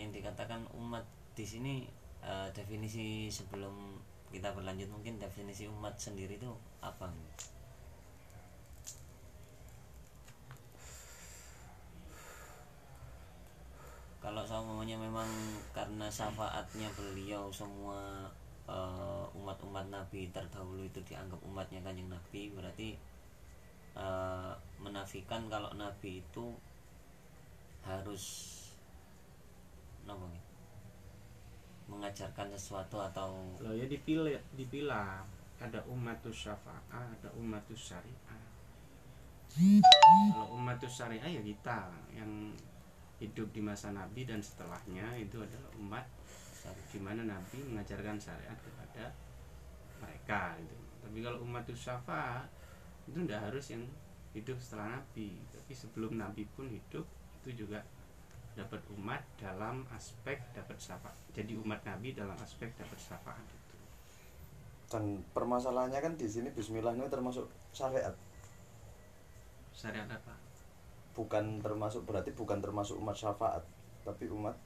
[0.00, 1.04] yang dikatakan umat
[1.36, 1.84] di sini
[2.24, 7.10] eh, definisi sebelum kita berlanjut mungkin definisi umat sendiri itu apa
[14.20, 15.26] kalau semuanya memang
[15.72, 18.28] karena syafaatnya beliau semua
[18.68, 22.94] eh, umat-umat nabi terdahulu itu dianggap umatnya kanjeng nabi berarti
[23.98, 26.54] eh, menafikan kalau nabi itu
[27.82, 28.24] harus
[30.06, 30.49] nih?
[31.90, 35.26] Mengajarkan sesuatu atau Loh ya dipilih dipilah
[35.60, 38.40] ada umatus syafa'ah, ada umatus syariah.
[40.32, 42.54] Kalau umatus syariah ya kita yang
[43.20, 46.06] hidup di masa Nabi dan setelahnya itu adalah umat
[46.88, 49.12] di mana Nabi mengajarkan syariat kepada
[50.00, 50.76] mereka gitu.
[51.04, 52.48] Tapi kalau umatus syafa'ah
[53.04, 53.84] itu tidak harus yang
[54.32, 57.04] hidup setelah Nabi, tapi sebelum Nabi pun hidup
[57.42, 57.82] itu juga
[58.54, 61.14] dapat umat dalam aspek dapat syafaat.
[61.32, 63.76] Jadi umat Nabi dalam aspek dapat syafaat itu.
[64.90, 68.10] dan permasalahannya kan di sini Bismillah ini termasuk syariat
[69.70, 70.34] Syariat apa?
[71.14, 73.62] bukan termasuk berarti bukan termasuk umat syafaat
[74.02, 74.58] tapi umat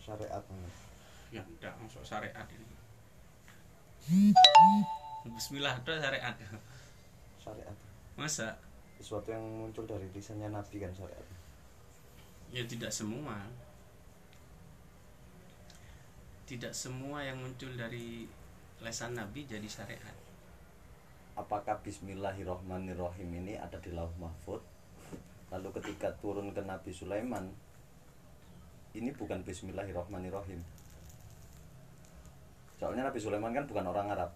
[0.00, 0.40] syariat
[1.28, 2.72] Ya enggak masuk syariat ini.
[5.28, 6.32] Bismillah itu syariat.
[7.36, 7.76] syariat
[8.16, 8.56] Masa?
[8.98, 11.22] sesuatu yang muncul dari lisannya Nabi kan syariat
[12.52, 13.36] Ya tidak semua.
[16.48, 18.24] Tidak semua yang muncul dari
[18.80, 20.16] lesan Nabi jadi syariat.
[21.38, 24.58] apakah Bismillahirrohmanirrohim ini ada di lauh mahfud
[25.54, 27.46] lalu ketika turun ke Nabi Sulaiman
[28.98, 30.58] ini bukan Bismillahirrohmanirrohim
[32.82, 34.30] soalnya Nabi Sulaiman kan bukan orang Arab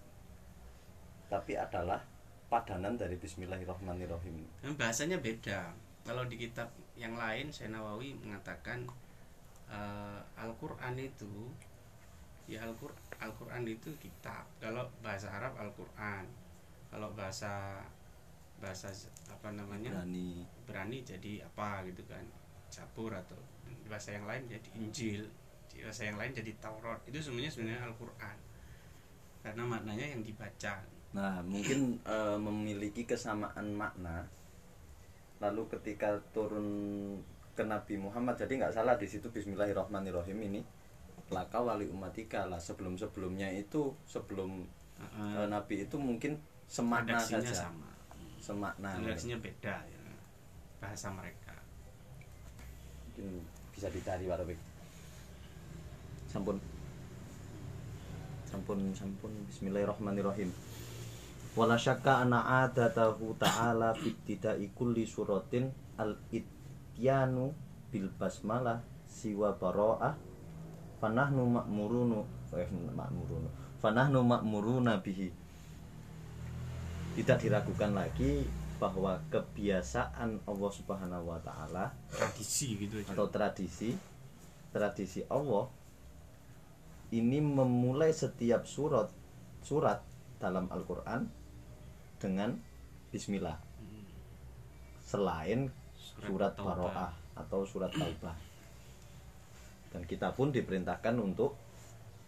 [1.27, 1.99] tapi adalah
[2.47, 5.75] padanan dari Bismillahirrohmanirrohim bahasanya beda.
[6.03, 6.67] Kalau di kitab
[7.03, 8.87] yang lain, saya Nawawi mengatakan
[9.67, 11.51] eh, Al-Quran itu
[12.47, 14.47] ya Al-Qur- Al-Quran itu kitab.
[14.63, 16.31] Kalau bahasa Arab Al-Quran,
[16.91, 17.83] kalau bahasa
[18.63, 18.95] bahasa
[19.27, 19.91] apa namanya?
[19.91, 20.47] Berani.
[20.67, 22.23] Berani jadi apa gitu kan.
[22.71, 23.39] Zabur atau
[23.91, 25.27] bahasa yang lain jadi Injil.
[25.67, 27.03] Di bahasa yang lain jadi Taurat.
[27.09, 28.37] Itu semuanya sebenarnya Al-Quran.
[29.43, 30.75] Karena maknanya yang dibaca.
[31.13, 34.25] Nah, mungkin eh, memiliki kesamaan makna.
[35.43, 36.67] Lalu ketika turun
[37.59, 40.63] ke Nabi Muhammad, jadi nggak salah di situ Bismillahirrahmanirrahim ini.
[41.35, 44.63] Laka wali umatika lah sebelum sebelumnya itu sebelum
[45.03, 45.43] Heeh.
[45.43, 47.89] eh, Nabi itu mungkin semakna saja, sama
[48.37, 49.01] semakna.
[49.01, 50.01] redaksinya beda ya
[50.81, 51.57] bahasa mereka
[53.09, 54.61] Mungkin bisa dicari Pak Robik.
[56.33, 56.57] Sampun.
[58.49, 60.49] Sampun sampun Bismillahirrahmanirrahim.
[61.53, 65.69] Wala syakka anna adatahu ta'ala fi ibtida'i kulli suratin
[66.01, 67.53] al ityanu
[67.93, 70.17] bil basmalah siwa bara'ah.
[71.03, 72.25] Fanahnu ma'murunu
[72.57, 73.49] eh, ma'murunu
[73.83, 75.29] fanahnu ma'muruna bihi.
[77.19, 78.47] Tidak diragukan lagi
[78.79, 83.15] bahwa kebiasaan Allah Subhanahu wa taala tradisi gitu aja.
[83.15, 83.95] atau tradisi
[84.75, 85.71] tradisi Allah
[87.15, 89.07] ini memulai setiap surat
[89.63, 90.03] surat
[90.43, 91.42] dalam Al-Qur'an
[92.23, 92.55] dengan
[93.11, 93.59] bismillah.
[95.03, 95.67] Selain
[95.99, 96.55] surat.
[96.55, 98.39] Baroah atau surat Taubah.
[99.91, 101.59] Dan kita pun diperintahkan untuk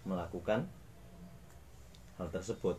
[0.02, 0.66] melakukan
[2.18, 2.76] hal tersebut.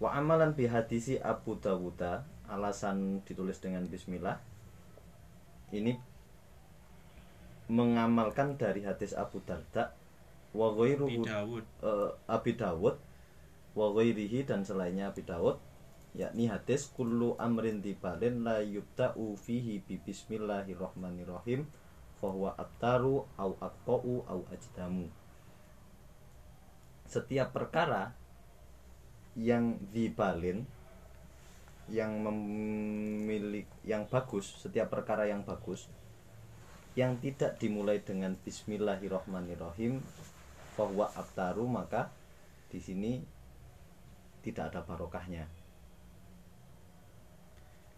[0.00, 4.36] Wa amalan bihadisi Abu Dawuda alasan ditulis dengan bismillah
[5.72, 5.96] ini
[7.72, 9.94] mengamalkan dari hadis Abu Darda
[10.52, 11.64] wa Nabi ghairuhu Dawud.
[11.64, 12.96] eh, Abi Dawud
[13.72, 15.56] wa ghairihi dan selainnya Abi Dawud
[16.12, 21.64] yakni hadis kullu amrin tibalin la yubda'u fihi bi bismillahirrahmanirrahim
[22.20, 25.08] fahuwa abtaru au aqta'u au ajdamu.
[27.08, 28.12] Setiap perkara
[29.32, 30.68] yang dibalin
[31.90, 35.88] yang memiliki yang bagus setiap perkara yang bagus
[36.92, 40.04] yang tidak dimulai dengan Bismillahirrohmanirrohim
[40.76, 42.12] bahwa abtaru maka
[42.68, 43.24] di sini
[44.42, 45.46] tidak ada barokahnya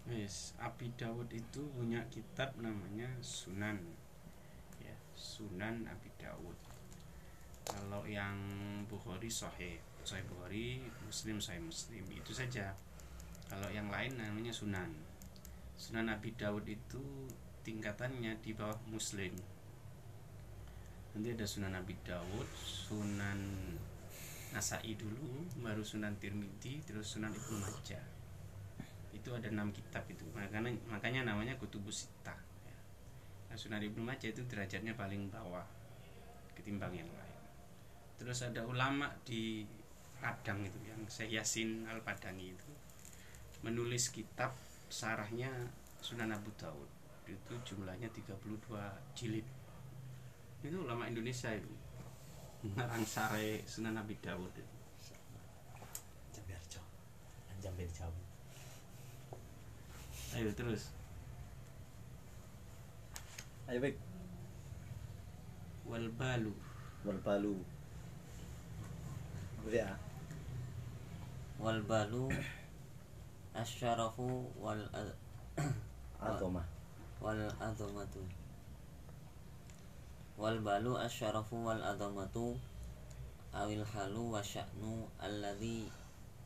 [0.04, 3.80] Yes, Abi Dawud itu punya kitab namanya Sunan.
[4.76, 6.61] Ya, Sunan Abi Dawud.
[7.64, 8.37] Kalau yang
[8.85, 12.76] Bukhari Sahih, Sahih Bukhari, Muslim Sahih Muslim itu saja.
[13.48, 14.92] Kalau yang lain namanya Sunan.
[15.80, 17.00] Sunan Abi Dawud itu
[17.64, 19.33] tingkatannya di bawah Muslim.
[21.16, 23.40] Nanti ada Sunan Abi Dawud, Sunan
[24.54, 28.06] Nasai dulu, baru Sunan Tirmidzi, terus Sunan Ibnu Majah.
[29.10, 30.22] Itu ada enam kitab itu.
[30.30, 32.78] Makanya makanya namanya kutubus sita ya.
[33.50, 35.66] nah, Sunan Ibnu Majah itu derajatnya paling bawah
[36.54, 37.38] ketimbang yang lain.
[38.14, 39.66] Terus ada ulama di
[40.22, 42.70] Padang itu yang Syekh Yasin Al Padangi itu
[43.60, 45.50] menulis kitab sarahnya
[45.98, 46.88] Sunan Abu Daud.
[47.26, 48.38] Itu jumlahnya 32
[49.18, 49.44] jilid.
[50.62, 51.83] Itu ulama Indonesia itu
[52.72, 54.77] ngarang sare Sunan Abi Dawud itu.
[56.33, 56.81] Jamberjo
[57.61, 58.24] Jamber jauh
[60.35, 60.90] ayo terus.
[63.70, 63.94] Ayo baik
[65.87, 66.50] wal balu.
[67.07, 67.55] Wal balu.
[69.70, 69.94] Ya
[71.62, 72.29] wal balu
[73.55, 75.16] asyarafu wal ad-
[76.20, 76.66] atomah
[77.22, 78.20] wal azamatu
[80.34, 82.58] wal balu asyarafu wal azamatu
[83.54, 85.86] awil halu wa sya'nu alladhi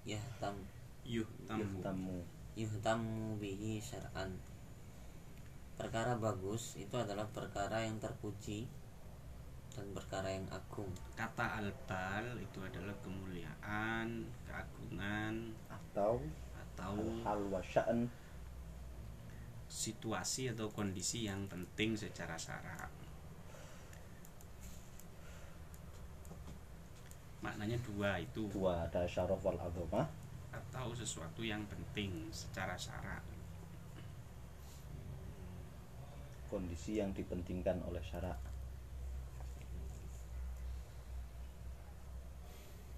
[0.05, 0.61] yahtam
[1.09, 2.21] yuh tamu tamu
[2.53, 4.37] yuhtamu bihi syar'an.
[5.79, 8.69] Perkara bagus itu adalah perkara yang terpuji
[9.73, 10.91] dan perkara yang agung.
[11.15, 16.21] Kata albal itu adalah kemuliaan keagungan atau
[16.53, 18.11] atau hal wa sya'n.
[19.69, 22.89] situasi atau kondisi yang penting secara syarak
[27.45, 28.49] maknanya dua itu.
[28.51, 30.07] Dua ada syaraf wal azamah
[30.49, 33.21] atau sesuatu yang penting secara syarak
[36.49, 38.41] kondisi yang dipentingkan oleh syarak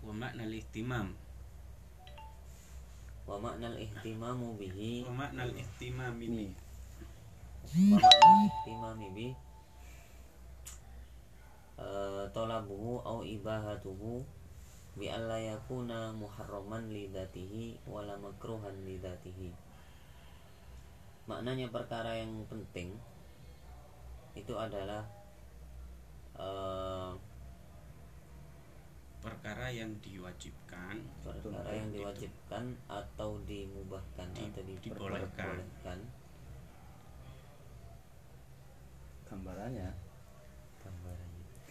[0.00, 1.12] wa makna ihtimam.
[3.28, 5.06] Wa maknal ihtimamu bihi.
[5.06, 6.50] Wa makna ihtimam ini
[7.70, 9.28] wa maknal ihtimami bi
[11.80, 14.20] eh, talabuhu au ibahatuhu
[14.98, 19.50] bi alla yakuna muharraman li dzatihi wala makruhan li dzatihi
[21.30, 22.98] maknanya perkara yang penting
[24.36, 25.06] itu adalah
[26.36, 27.12] eh,
[29.20, 34.80] perkara yang diwajibkan perkara yang diwajibkan atau dimubahkan Di- atau dibolehkan.
[35.60, 35.98] diperbolehkan
[39.28, 40.09] gambarannya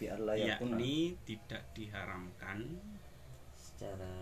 [0.00, 0.96] biar layakuna yakni
[1.28, 2.58] tidak diharamkan
[3.52, 4.16] secara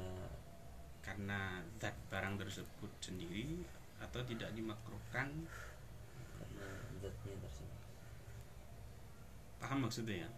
[1.03, 3.63] karena zat barang tersebut sendiri
[4.03, 5.47] atau tidak dimakruhkan.
[6.39, 6.69] karena
[7.03, 7.81] zatnya tersebut.
[9.59, 10.31] Paham maksudnya ya?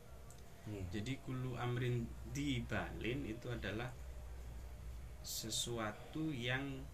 [0.70, 1.00] Iya.
[1.00, 2.04] jadi kulu amrin
[2.36, 3.88] dibalin itu adalah
[5.24, 6.84] sesuatu yang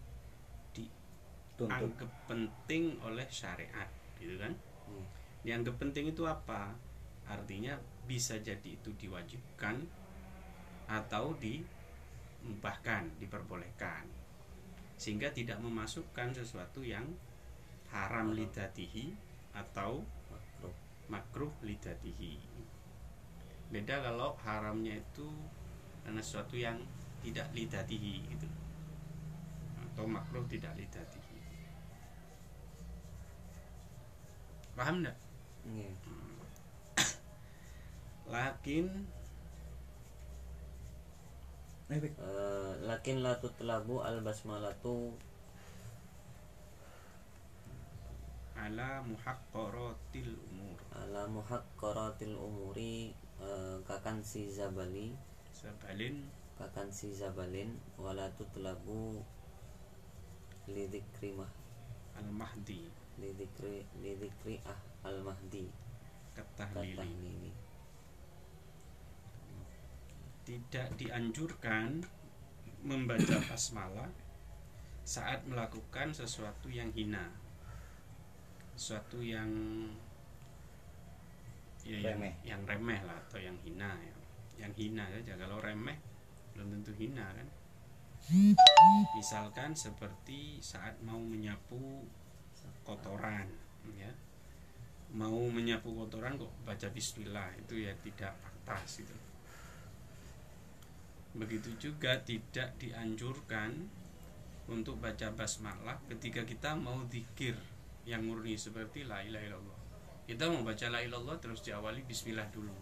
[0.71, 4.55] dianggap penting oleh syariat gitu kan?
[4.87, 5.05] Iya.
[5.45, 6.73] dianggap penting itu apa?
[7.27, 7.75] Artinya
[8.07, 9.83] bisa jadi itu diwajibkan
[10.87, 14.07] atau dimubahkan diperbolehkan.
[14.97, 17.05] Sehingga tidak memasukkan sesuatu yang
[17.91, 19.13] haram lidatihi
[19.53, 20.75] atau makruh.
[21.11, 22.39] makruh lidatihi.
[23.67, 25.27] Beda kalau haramnya itu
[26.07, 26.79] karena sesuatu yang
[27.19, 28.47] tidak lidatihi gitu.
[29.83, 31.35] Atau makruh tidak lidatihi.
[34.77, 35.17] Paham enggak
[35.67, 35.91] Iya.
[38.27, 39.07] Lakin
[41.87, 42.03] Eh.
[42.03, 45.15] Eh, lakin la tutlabu al basmalatu.
[48.59, 50.75] Ala muhaqqaratil umur.
[50.91, 55.15] Ala muhaqqaratil umuri eh, kakan si zabali.
[55.55, 56.27] Sabalin
[56.59, 59.23] kakan si zabalin wala tutlabu
[60.67, 61.47] lidikri mah.
[62.19, 62.91] Al mahdi.
[63.15, 65.71] Lidikri lidikri ah al mahdi.
[66.35, 67.66] Katahlili katahlili
[70.47, 71.99] tidak dianjurkan
[72.87, 74.07] membaca basmalah
[75.03, 77.27] saat melakukan sesuatu yang hina.
[78.79, 79.51] Sesuatu yang
[81.83, 82.33] ya, yang- Remeh.
[82.47, 84.15] yang, remeh lah atau yang hina ya.
[84.57, 85.35] yang hina saja.
[85.35, 85.99] Kalau remeh
[86.55, 87.47] belum tentu hina kan?
[89.13, 92.07] Misalkan seperti saat mau menyapu
[92.87, 93.51] kotoran
[93.93, 94.11] ya.
[95.13, 99.26] Mau menyapu kotoran kok baca bismillah itu ya tidak pantas itu
[101.37, 103.85] begitu juga tidak dianjurkan
[104.67, 107.55] untuk baca basmalah ketika kita mau zikir
[108.03, 109.79] yang murni seperti la ilaha illallah.
[110.27, 112.73] Kita mau baca la ilaha illallah terus diawali bismillah dulu.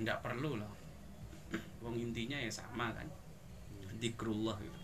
[0.00, 0.72] Tidak perlu lah.
[1.84, 3.06] Wong intinya ya sama kan?
[4.00, 4.80] Zikrullah gitu.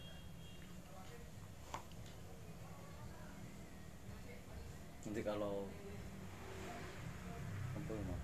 [5.11, 5.67] Nanti kalau
[7.75, 8.17] apa ya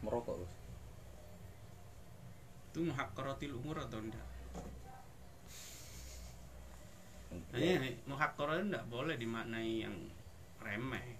[0.00, 0.55] merokok?
[2.76, 4.28] Itu muhakkaratil umur atau enggak?
[7.56, 8.84] Ya, Hanya muhakkara itu enggak?
[8.92, 9.96] Boleh dimaknai yang
[10.60, 11.16] remeh.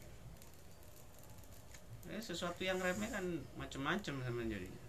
[2.12, 3.24] Ya, sesuatu yang remeh kan
[3.56, 4.84] macam-macam sama jadinya.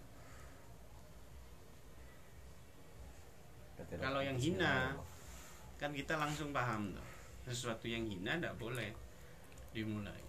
[3.88, 4.92] Kalau yang hina,
[5.80, 7.08] kan kita langsung paham tuh.
[7.48, 8.92] Sesuatu yang hina enggak boleh
[9.72, 10.20] dimulai.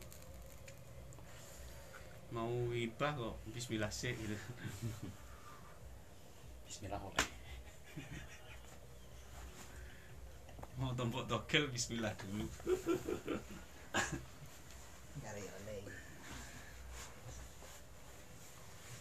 [2.32, 4.40] Mau ibah kok bismillah sih gitu
[6.70, 7.24] Bismillah oke
[10.80, 12.48] mau tombok togel bismillah dulu
[15.20, 15.82] Cari oleh.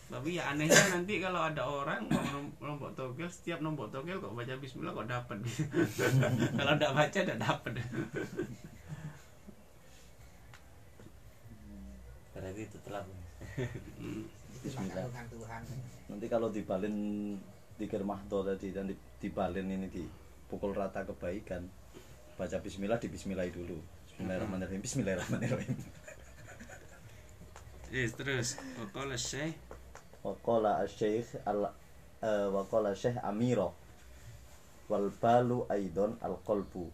[0.08, 2.10] tapi ya anehnya nanti kalau ada orang
[2.58, 5.38] nombok togel setiap nombok togel kok baca bismillah kok dapat
[6.58, 7.72] kalau tidak baca tidak dapat
[12.34, 13.04] berarti itu telat
[13.98, 14.22] Hmm.
[14.54, 15.62] Itu Tuhan.
[16.06, 16.94] nanti kalau dibalin
[17.78, 21.64] dikir mahdo tadi dan di- dibalin ini dipukul rata kebaikan.
[22.34, 23.78] Baca bismillah di bismillahi dulu.
[24.10, 25.78] Bismillahirrahmanirrahim bismillahirrahmanirrahim.
[27.88, 28.60] Yes, terus.
[28.76, 29.56] Wakala Syekh.
[30.28, 31.70] Waqala asy-syekh al
[32.20, 33.72] eh, waqala syekh Amiro.
[34.90, 36.84] Wal balu aidon al qalbu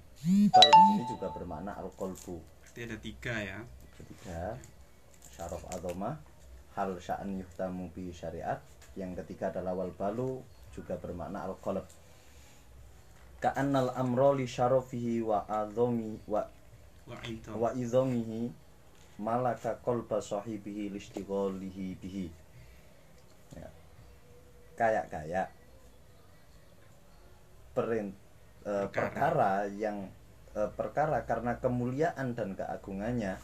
[0.51, 3.59] bal di sini juga bermakna al qalbu Berarti ada tiga ya?
[3.95, 4.59] Ketiga
[5.30, 6.18] syaraf adoma
[6.74, 8.59] hal sya'an yuhtamu bi syariat.
[8.99, 10.43] Yang ketiga adalah wal balu
[10.75, 11.87] juga bermakna al qalb
[13.39, 16.43] ka'annal amro li syarafihi wa adhomi wa
[17.53, 18.49] Wa idhomihi
[19.20, 22.27] malaka qalba sahibihi listighalihi bihi
[23.55, 23.68] ya.
[24.75, 25.53] kayak kayak
[27.77, 28.16] perin,
[28.64, 28.89] eh, Perkara.
[28.89, 30.09] perkara yang
[30.57, 33.37] eh, perkara karena kemuliaan dan keagungannya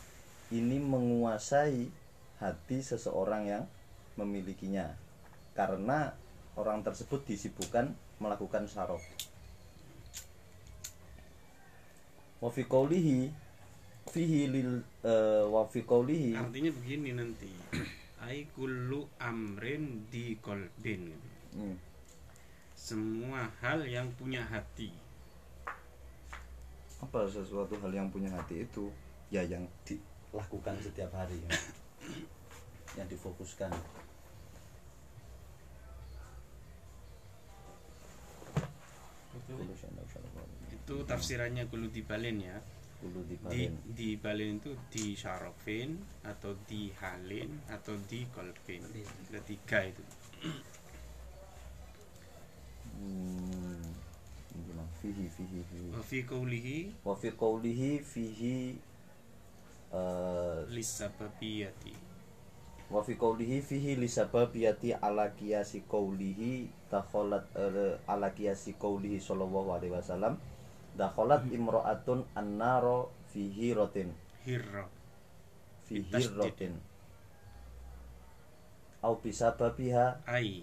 [0.51, 1.93] ini menguasai
[2.41, 3.65] hati seseorang yang
[4.17, 4.97] memilikinya
[5.53, 6.17] karena
[6.59, 9.03] orang tersebut disibukkan melakukan syaraf
[12.41, 13.31] wa fi qawlihi
[14.11, 17.51] fihi lil eh, wa fi qawlihi Artinya begini nanti
[18.21, 21.09] Ai kullu amrin di kolbin.
[21.57, 21.73] Hmm.
[22.77, 24.93] Semua hal yang punya hati
[27.01, 28.93] apa sesuatu hal yang punya hati itu
[29.33, 31.51] ya yang dilakukan setiap hari ya.
[33.01, 33.73] yang difokuskan
[40.71, 42.59] Itu tafsirannya kullu dibalin ya.
[43.01, 43.73] Kullu di dibalin.
[43.97, 48.85] di balin itu di syarofin atau di halin atau di kolbin
[49.33, 50.05] ada tiga itu.
[53.01, 53.81] Hmm.
[55.01, 55.89] Fihi fihi fihi.
[55.97, 56.79] Wa fi qawlihi?
[57.01, 58.77] Wa fi qawlihi fihi
[59.97, 62.10] eh, lisababiyati
[62.91, 69.71] wa fi qawlihi fihi li sababiyati ala qiyasi qawlihi dakhalat eh, ala qiyasi qawlihi sallallahu
[69.79, 70.35] alaihi wasallam
[70.99, 74.11] dakhalat imra'atun annaro fihi rotin
[74.47, 74.87] hirra
[75.91, 76.35] Bitasdid.
[76.39, 76.75] rotin
[79.03, 80.63] au bisababiha ai.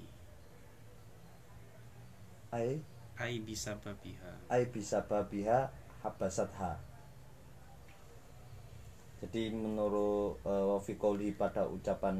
[2.55, 2.79] Ai?
[3.19, 5.67] Ai bisababiha ai bisababiha
[6.03, 6.79] habasatha
[9.17, 12.15] jadi menurut eh, wa fi qawlihi pada ucapan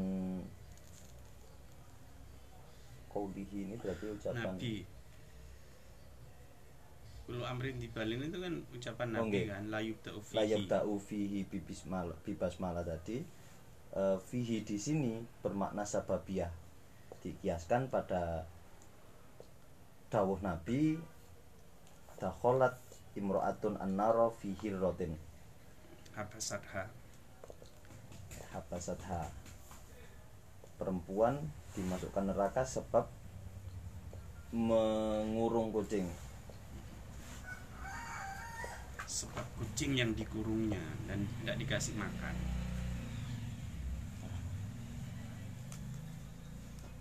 [3.14, 4.76] qawlihi ini berarti ucapan nabi.
[7.28, 9.46] Kullu amrin dibalin itu kan ucapan Oh, nabi nggih.
[9.52, 13.20] kan la yubda'u la fihi yabda'u fihi bibismal bibasmalah tadi.
[13.94, 16.52] Eh, fihi di sini bermakna sababiyah
[17.24, 18.46] dikiaskan pada
[20.08, 20.96] dawuh nabi
[22.16, 22.78] dakholat
[23.14, 25.14] imro'atun annaro fihi rotin
[26.18, 26.90] habasatha.
[28.50, 29.30] Habasatha.
[30.82, 31.38] Perempuan
[31.78, 33.06] dimasukkan neraka sebab
[34.50, 36.10] mengurung kucing.
[39.06, 42.36] Sebab kucing yang dikurungnya dan tidak dikasih makan.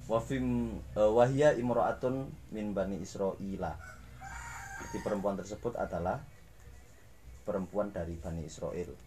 [0.07, 3.75] Wafim uh, wahya imro'atun min bani israila.
[4.77, 6.23] Jadi perempuan tersebut adalah
[7.43, 9.06] perempuan dari Bani Israel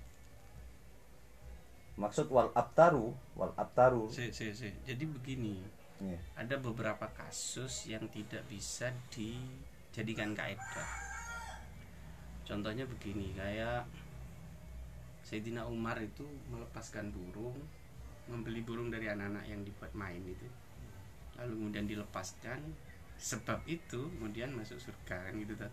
[2.00, 4.72] maksud wal abtaru wal abtaru Si, si, si.
[4.88, 5.60] Jadi begini,
[6.00, 6.16] Iya.
[6.40, 10.90] ada beberapa kasus yang tidak bisa dijadikan kaidah.
[12.48, 13.84] Contohnya begini, kayak
[15.28, 17.60] Sayyidina Umar itu melepaskan burung,
[18.32, 20.48] membeli burung dari anak-anak yang dibuat main itu.
[21.36, 22.64] Lalu kemudian dilepaskan,
[23.20, 25.70] sebab itu kemudian masuk surga kan gitu kan.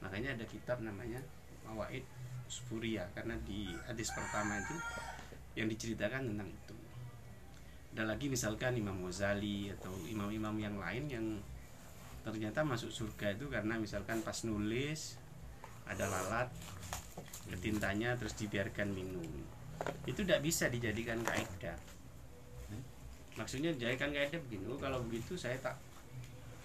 [0.00, 1.20] Makanya ada kitab namanya
[1.68, 2.02] Mawaid
[2.48, 4.74] Spuria karena di hadis pertama itu
[5.58, 6.76] yang diceritakan tentang itu.
[7.98, 11.26] Ada lagi misalkan Imam Ghazali atau imam-imam yang lain yang
[12.22, 15.18] ternyata masuk surga itu karena misalkan pas nulis
[15.88, 16.46] ada lalat
[17.50, 19.26] ke tintanya terus dibiarkan minum.
[20.06, 21.74] Itu tidak bisa dijadikan kaidah.
[23.38, 25.78] Maksudnya dijadikan kaidah begini oh, kalau begitu saya tak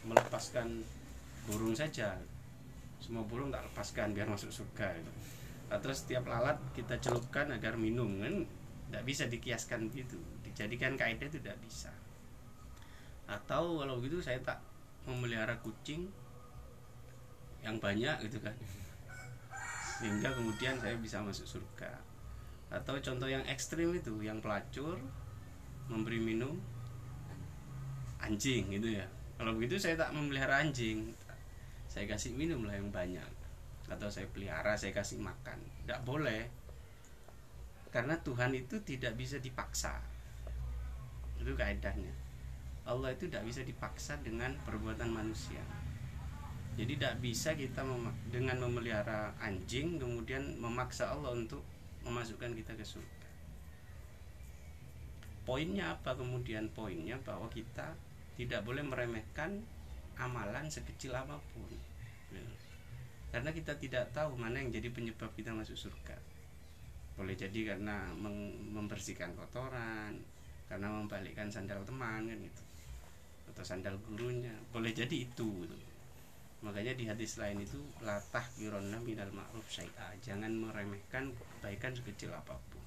[0.06, 0.82] melepaskan
[1.50, 2.18] burung saja.
[2.98, 4.94] Semua burung tak lepaskan biar masuk surga.
[4.98, 5.12] Gitu.
[5.70, 8.46] Nah, terus setiap lalat kita celupkan agar minum kan
[8.94, 10.22] tidak bisa dikiaskan begitu
[10.54, 11.90] dijadikan kaidah itu tidak bisa.
[13.26, 14.62] Atau kalau begitu saya tak
[15.10, 16.14] memelihara kucing
[17.66, 18.54] yang banyak gitu kan.
[19.98, 21.98] Sehingga kemudian saya bisa masuk surga.
[22.70, 25.02] Atau contoh yang ekstrim itu yang pelacur
[25.90, 26.62] memberi minum
[28.22, 29.10] anjing gitu ya.
[29.42, 31.18] Kalau begitu saya tak memelihara anjing.
[31.90, 33.32] Saya kasih minum lah yang banyak.
[33.90, 35.58] Atau saya pelihara saya kasih makan.
[35.82, 36.63] Tidak boleh
[37.94, 40.02] karena Tuhan itu tidak bisa dipaksa.
[41.38, 42.10] Itu kaedahnya.
[42.90, 45.62] Allah itu tidak bisa dipaksa dengan perbuatan manusia.
[46.74, 51.62] Jadi tidak bisa kita mema- dengan memelihara anjing kemudian memaksa Allah untuk
[52.02, 53.30] memasukkan kita ke surga.
[55.46, 56.74] Poinnya apa kemudian?
[56.74, 57.94] Poinnya bahwa kita
[58.34, 59.62] tidak boleh meremehkan
[60.18, 61.70] amalan sekecil apa pun.
[63.30, 66.33] Karena kita tidak tahu mana yang jadi penyebab kita masuk surga
[67.14, 68.10] boleh jadi karena
[68.74, 70.18] membersihkan kotoran
[70.66, 72.64] karena membalikkan sandal teman kan gitu.
[73.54, 74.54] Atau sandal gurunya.
[74.74, 75.78] Boleh jadi itu gitu.
[76.64, 80.16] makanya di hadis lain itu latah kironna minal ma'ruf syai'a.
[80.24, 82.80] Jangan meremehkan kebaikan sekecil apa pun.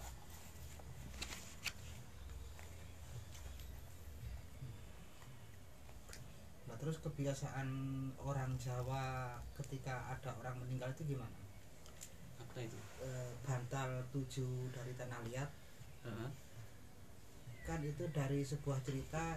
[6.72, 7.68] Nah, terus kebiasaan
[8.16, 11.36] orang Jawa ketika ada orang meninggal itu gimana?
[12.56, 15.50] apa itu Eh, bantal tujuh dari tanah liat
[16.08, 16.30] Heeh.
[17.68, 19.36] kan itu dari sebuah cerita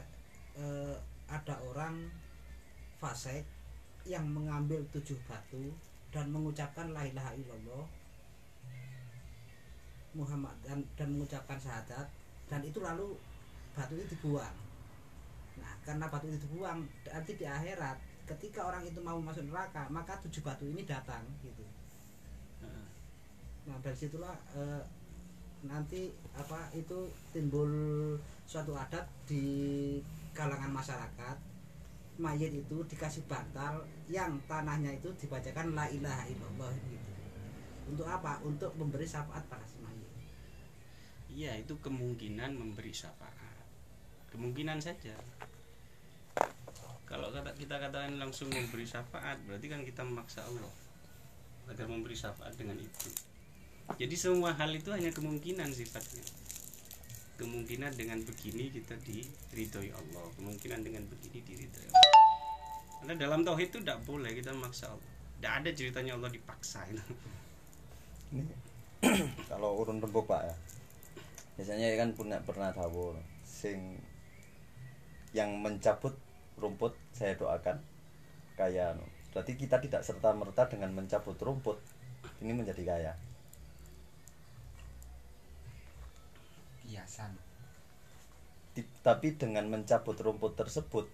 [0.56, 0.96] eh,
[1.28, 2.08] ada orang
[3.04, 3.44] fasik
[4.08, 5.76] yang mengambil tujuh batu
[6.08, 7.84] dan mengucapkan la ilaha illallah
[10.16, 12.08] Muhammad dan, dan mengucapkan syahadat
[12.48, 13.20] dan itu lalu
[13.76, 14.56] batu itu dibuang
[15.60, 20.16] nah karena batu itu dibuang nanti di akhirat ketika orang itu mau masuk neraka maka
[20.24, 21.69] tujuh batu ini datang gitu.
[23.70, 24.82] Nah dari situlah eh,
[25.62, 27.70] nanti apa itu timbul
[28.50, 29.46] suatu adat di
[30.34, 31.38] kalangan masyarakat.
[32.20, 33.80] Mayit itu dikasih bantal
[34.12, 37.12] yang tanahnya itu dibacakan la ilaha illallah gitu.
[37.88, 38.44] Untuk apa?
[38.44, 40.12] Untuk memberi syafaat pada si mayit.
[41.32, 43.64] Iya itu kemungkinan memberi syafaat.
[44.36, 45.16] Kemungkinan saja.
[47.08, 50.70] Kalau kata, kita katakan langsung memberi syafaat Berarti kan kita memaksa Allah
[51.66, 53.29] Agar memberi syafaat dengan itu
[53.98, 56.22] Jadi semua hal itu hanya kemungkinan sifatnya.
[57.40, 62.14] Kemungkinan dengan begini kita diridhoi Allah Kemungkinan dengan begini diridhoi Allah.
[63.00, 65.12] Karena dalam tauhid itu tidak boleh kita memaksa Allah.
[65.40, 67.00] Tidak ada ceritanya Allah dipaksa ini
[69.50, 70.56] kalau urun rembuk pak ya.
[71.56, 73.16] Biasanya kan punya pernah dawuh
[73.48, 73.98] sing
[75.36, 76.14] yang mencabut
[76.60, 77.80] rumput saya doakan
[78.60, 78.98] kaya
[79.32, 81.78] berarti kita tidak serta merta dengan mencabut rumput
[82.44, 83.14] ini menjadi kaya
[86.90, 87.38] kiasan
[88.74, 91.06] Ti- tapi dengan mencabut rumput tersebut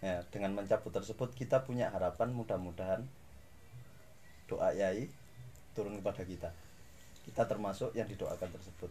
[0.00, 3.04] ya dengan mencabut tersebut kita punya harapan mudah-mudahan
[4.48, 5.08] doa yai
[5.74, 6.50] turun kepada kita.
[7.26, 8.88] Kita termasuk yang didoakan tersebut.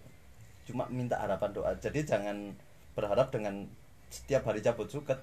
[0.67, 1.71] Cuma minta harapan doa.
[1.79, 2.51] Jadi jangan
[2.97, 3.65] berharap dengan
[4.11, 5.17] setiap hari cabut suket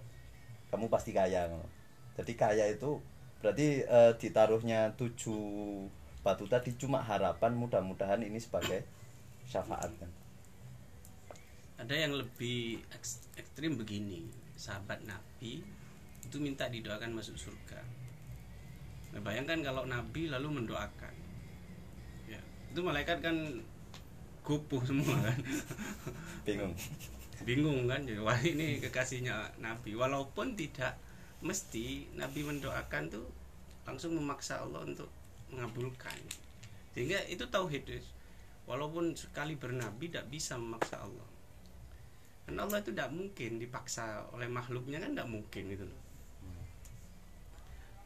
[0.73, 1.47] kamu pasti kaya.
[2.17, 2.99] Jadi kaya itu
[3.43, 5.43] berarti eh, ditaruhnya tujuh
[6.21, 8.85] batu tadi cuma harapan mudah-mudahan ini sebagai
[9.49, 10.11] syafaat kan
[11.81, 14.29] ada yang lebih eks- ekstrim begini.
[14.53, 15.65] Sahabat nabi
[16.21, 17.81] itu minta didoakan masuk surga.
[19.17, 21.15] Nah, bayangkan kalau nabi lalu mendoakan.
[22.29, 23.65] Ya itu malaikat kan
[24.45, 25.41] gupuh semua kan.
[26.47, 26.77] Bingung.
[27.49, 29.97] Bingung kan jadi wah ini kekasihnya nabi.
[29.97, 31.01] Walaupun tidak
[31.41, 33.25] mesti nabi mendoakan tuh
[33.89, 35.09] langsung memaksa Allah untuk
[35.49, 36.21] mengabulkan.
[36.93, 37.89] Sehingga itu tauhid
[38.69, 41.40] walaupun sekali bernabi tidak bisa memaksa Allah
[42.49, 45.87] karena Allah itu tidak mungkin dipaksa oleh makhluknya kan tidak mungkin gitu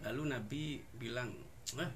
[0.05, 0.63] lalu Nabi
[1.01, 1.33] bilang
[1.81, 1.93] eh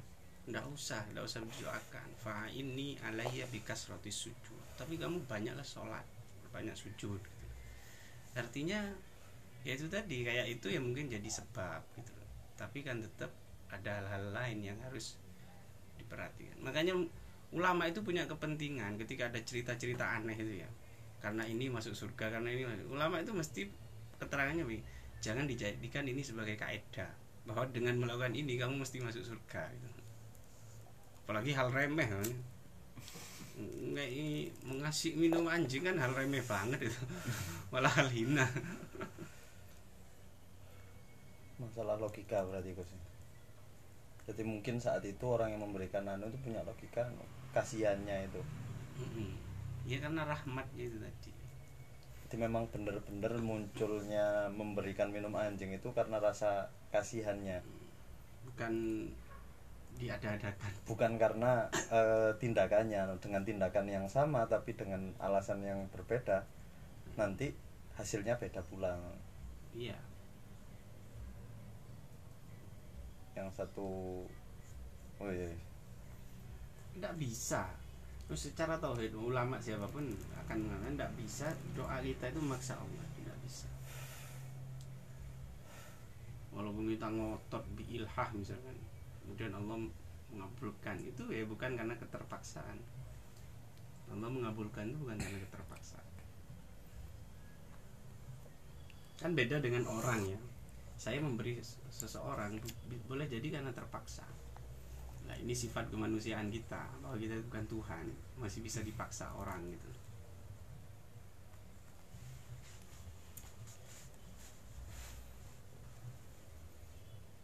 [0.49, 4.57] tidak usah tidak usah didoakan fa ini alaiya bikas roti sujud.
[4.81, 6.05] Tapi kamu banyaklah sholat
[6.49, 7.47] banyak sujud gitu.
[8.33, 8.81] artinya
[9.61, 12.17] ya itu tadi kayak itu yang mungkin jadi sebab gitu
[12.57, 13.29] tapi kan tetap
[13.69, 15.21] ada hal-hal lain yang harus
[16.01, 16.57] diperhatikan.
[16.65, 16.97] Makanya
[17.53, 20.69] ulama itu punya kepentingan ketika ada cerita-cerita aneh itu ya
[21.19, 23.63] karena ini masuk surga karena ini masuk- ulama itu mesti
[24.19, 24.79] keterangannya Wi,
[25.19, 27.11] jangan dijadikan ini sebagai kaidah
[27.49, 29.89] bahwa dengan melakukan ini kamu mesti masuk surga gitu.
[31.25, 32.31] apalagi hal remeh kan.
[33.59, 37.01] Nggak ini mengasih minum anjing kan hal remeh banget itu.
[37.73, 38.49] Malah hal hina.
[41.61, 42.89] Masalah logika berarti Gus.
[44.29, 47.09] Jadi mungkin saat itu orang yang memberikan anu itu punya logika
[47.53, 48.41] kasihannya itu.
[49.01, 49.48] Mm-mm.
[49.89, 51.33] Ya karena rahmatnya itu tadi.
[52.29, 57.65] Jadi memang bener-bener munculnya memberikan minum anjing itu karena rasa kasihannya.
[58.45, 58.75] Bukan
[59.99, 66.47] diada-adakan bukan karena eh, tindakannya dengan tindakan yang sama tapi dengan alasan yang berbeda
[67.19, 67.51] nanti
[67.99, 69.01] hasilnya beda pulang.
[69.75, 69.99] Iya.
[73.35, 73.89] Yang satu
[75.19, 75.51] oh iya.
[76.95, 77.67] Tidak bisa
[78.29, 80.05] terus secara tauhid ulama siapa pun
[80.45, 83.65] akan mengatakan tidak bisa doa kita itu memaksa Allah tidak bisa.
[86.53, 88.77] Walaupun kita ngotot biilhah misalkan
[89.25, 89.81] kemudian Allah
[90.33, 90.97] mengabulkan.
[91.01, 92.79] Itu ya bukan karena keterpaksaan.
[94.09, 96.07] Allah mengabulkan itu bukan karena keterpaksaan.
[99.19, 100.41] Kan beda dengan orang ya.
[100.99, 102.59] Saya memberi ses- seseorang
[103.07, 104.27] boleh jadi karena terpaksa
[105.29, 108.07] Nah ini sifat kemanusiaan kita bahwa kita bukan Tuhan
[108.41, 109.93] masih bisa dipaksa orang gitu.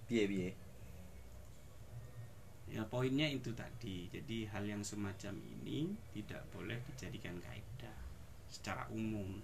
[0.05, 0.51] piye piye
[2.74, 4.11] Ya poinnya itu tadi.
[4.11, 7.95] Jadi hal yang semacam ini tidak boleh dijadikan kaidah
[8.51, 9.39] secara umum.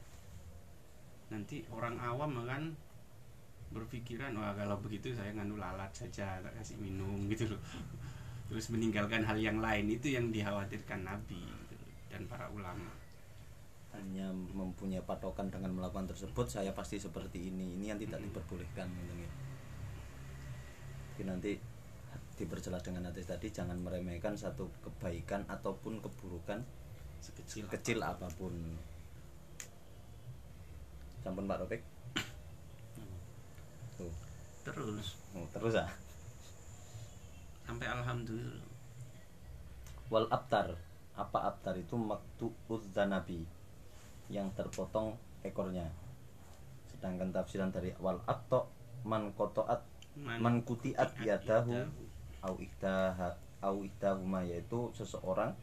[1.30, 2.74] Nanti orang awam akan
[3.70, 7.62] berpikiran wah kalau begitu saya nganu lalat saja tak kasih minum gitu loh.
[8.50, 9.86] Terus meninggalkan hal yang lain.
[9.86, 11.40] Itu yang dikhawatirkan Nabi
[11.70, 12.90] gitu dan para ulama.
[13.90, 17.74] hanya mempunyai patokan dengan melakukan tersebut saya pasti seperti ini.
[17.74, 19.30] Ini yang tidak diperbolehkan gitu ya.
[21.18, 21.52] Jadi nanti
[22.38, 26.62] diperjelas dengan hadis tadi jangan meremehkan satu kebaikan ataupun keburukan
[27.20, 28.52] Sekecil kecil apa pun.
[31.20, 31.80] sampun Pak Ropek
[34.00, 34.08] tuh.
[34.64, 35.20] Terus.
[35.36, 35.92] Oh, terus ah
[37.70, 38.66] sampai alhamdulillah.
[40.10, 40.74] Wal abtar.
[41.14, 41.94] Apa abtar itu?
[41.94, 43.46] Maktu uzzanabi
[44.26, 45.14] yang terpotong
[45.46, 45.86] ekornya.
[46.90, 48.66] Sedangkan tafsiran dari wal akto
[49.06, 49.86] man kotoat
[50.18, 51.86] man kutiat yadahu
[52.42, 55.54] au ikdaha au iktahuma yaitu seseorang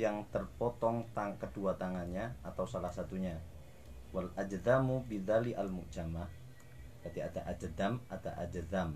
[0.00, 3.36] yang terpotong tang kedua tangannya atau salah satunya.
[4.16, 6.24] Wal ajdamu bidali al mujama
[6.98, 8.90] berarti ada ajdam ada ajdam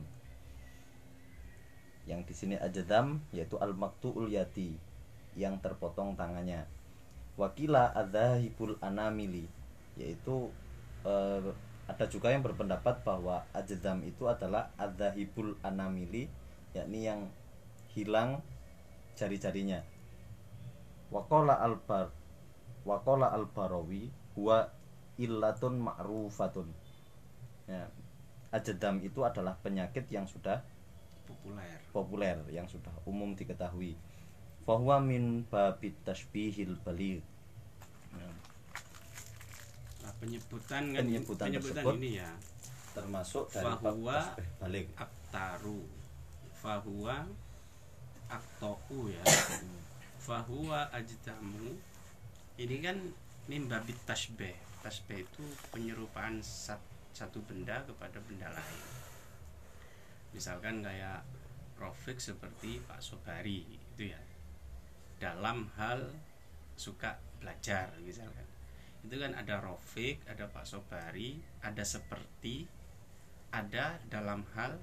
[2.07, 4.75] yang di sini ajdam yaitu al maktuul yati
[5.39, 6.67] yang terpotong tangannya.
[7.39, 9.49] Wakila adzahibul anamili
[9.97, 10.51] yaitu
[11.07, 11.53] eh,
[11.89, 16.29] ada juga yang berpendapat bahwa ajdam itu adalah adzahibul anamili
[16.73, 17.29] yakni yang
[17.93, 18.41] hilang
[19.17, 19.85] jari-jarinya.
[21.13, 22.09] Wakola albar
[22.83, 24.73] wakola albarawi huwa
[25.21, 26.69] illatun ma'rufatun.
[27.69, 27.87] Ya,
[28.51, 30.65] ajdam itu adalah penyakit yang sudah
[31.33, 31.77] populer.
[31.91, 33.97] Populer yang sudah umum diketahui.
[34.63, 37.19] Fahuwa min babit tasbihil baligh
[38.13, 38.29] Ya,
[40.03, 42.31] Nah, penyebutan kan Penyebutan tersebut ini ya.
[42.93, 45.81] termasuk dari tasbih baligh aktaru
[46.55, 47.25] fahuwa
[48.29, 49.25] aktoku ya.
[50.19, 51.75] Fahuwa ajdamu
[52.55, 52.97] ini kan
[53.45, 58.81] mimbabit tasbih tasbih itu penyerupaan sat- satu benda kepada benda lain
[60.33, 61.23] misalkan kayak
[61.79, 64.21] Rofik seperti Pak Sobari itu ya.
[65.19, 66.11] Dalam hal
[66.75, 68.47] suka belajar misalkan.
[69.03, 72.67] Itu kan ada Rofik ada Pak Sobari ada seperti
[73.53, 74.81] ada dalam hal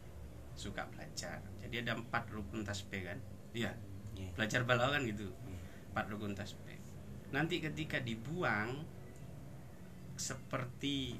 [0.53, 1.39] suka belajar.
[1.63, 3.19] Jadi ada empat rukun tasbih kan?
[3.55, 3.73] Iya.
[4.19, 4.35] Iya.
[4.35, 5.31] belajar balaghah kan gitu?
[5.95, 6.75] Empat rukun tasbih.
[7.31, 8.83] Nanti ketika dibuang
[10.19, 11.15] seperti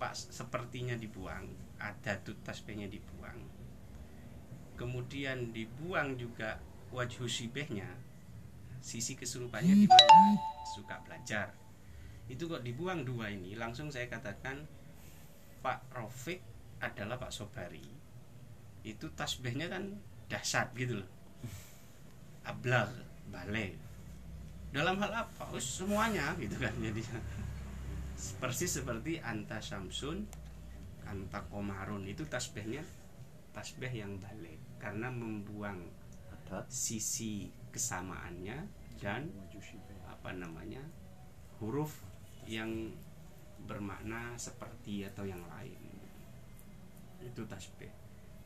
[0.00, 1.44] pak sepertinya dibuang
[1.76, 3.09] ada tuh tasbihnya dibuang
[4.80, 6.56] kemudian dibuang juga
[6.88, 7.84] wajhu sibehnya
[8.80, 10.40] sisi kesurupannya di mana?
[10.72, 11.52] Suka belajar.
[12.32, 14.64] Itu kok dibuang dua ini langsung saya katakan
[15.60, 16.40] Pak Rofik
[16.80, 17.84] adalah Pak Sobari.
[18.80, 20.00] Itu tasbihnya kan
[20.32, 21.10] dahsyat gitu loh.
[22.48, 22.88] Ablag
[23.28, 23.76] balik
[24.72, 25.44] dalam hal apa?
[25.52, 27.04] Oh, semuanya gitu kan jadi
[28.40, 30.24] persis seperti anta syamsun
[31.04, 32.08] anta komarun.
[32.08, 32.80] Itu tasbihnya
[33.52, 35.78] tasbih yang balik karena membuang
[36.66, 38.58] sisi kesamaannya
[38.98, 39.30] dan
[40.10, 40.82] apa namanya
[41.62, 42.02] huruf
[42.50, 42.90] yang
[43.64, 45.78] bermakna seperti atau yang lain.
[47.22, 47.92] Itu tasbih.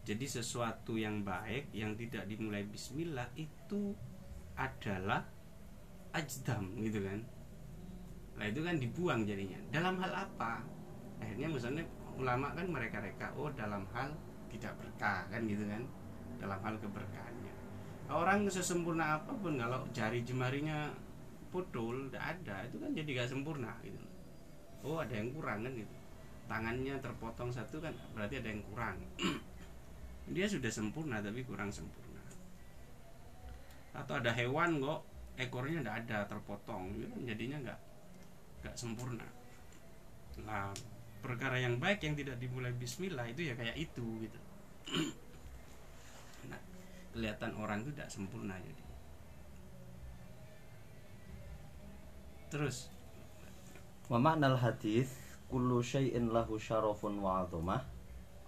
[0.05, 3.97] Jadi sesuatu yang baik yang tidak dimulai bismillah itu
[4.53, 5.24] adalah
[6.12, 7.24] ajdam gitu kan?
[8.37, 9.57] Nah itu kan dibuang jadinya.
[9.72, 10.61] Dalam hal apa?
[11.24, 11.85] Akhirnya misalnya
[12.20, 14.12] ulama kan mereka reka oh dalam hal
[14.53, 15.82] tidak berkah kan gitu kan
[16.41, 17.55] dalam hal keberkahannya.
[18.11, 20.93] Orang sesempurna apa pun kalau jari jemarinya
[21.49, 23.99] putul tidak ada itu kan jadi gak sempurna gitu.
[24.85, 25.97] Oh ada yang kurang kan gitu.
[26.45, 29.01] Tangannya terpotong satu kan berarti ada yang kurang.
[30.35, 32.20] Dia sudah sempurna tapi kurang sempurna.
[33.97, 35.01] Atau ada hewan kok
[35.41, 37.80] ekornya tidak ada terpotong itu kan jadinya nggak
[38.62, 39.26] nggak sempurna.
[40.45, 40.74] Nah
[41.24, 44.41] perkara yang baik yang tidak dimulai Bismillah itu ya kayak itu gitu
[47.15, 48.85] kelihatan orang itu tidak sempurna jadi.
[52.51, 52.91] Terus.
[54.11, 55.15] Wa ma'nal hadis
[55.47, 57.87] kullu syai'in lahu syarafun wa 'azamah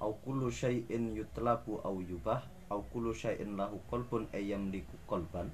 [0.02, 5.48] au kullu syai'in yutlabu au yubah au kullu syai'in lahu qalbun ayyamliku qalban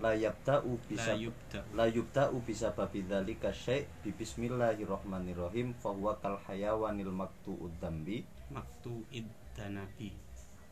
[0.00, 6.16] la yabta'u bisa la yubda la yubta'u bisa babi dzalika syai' bi bismillahirrahmanirrahim fa huwa
[6.22, 10.16] kal hayawanil maktu'ud dambi maktu iddanabi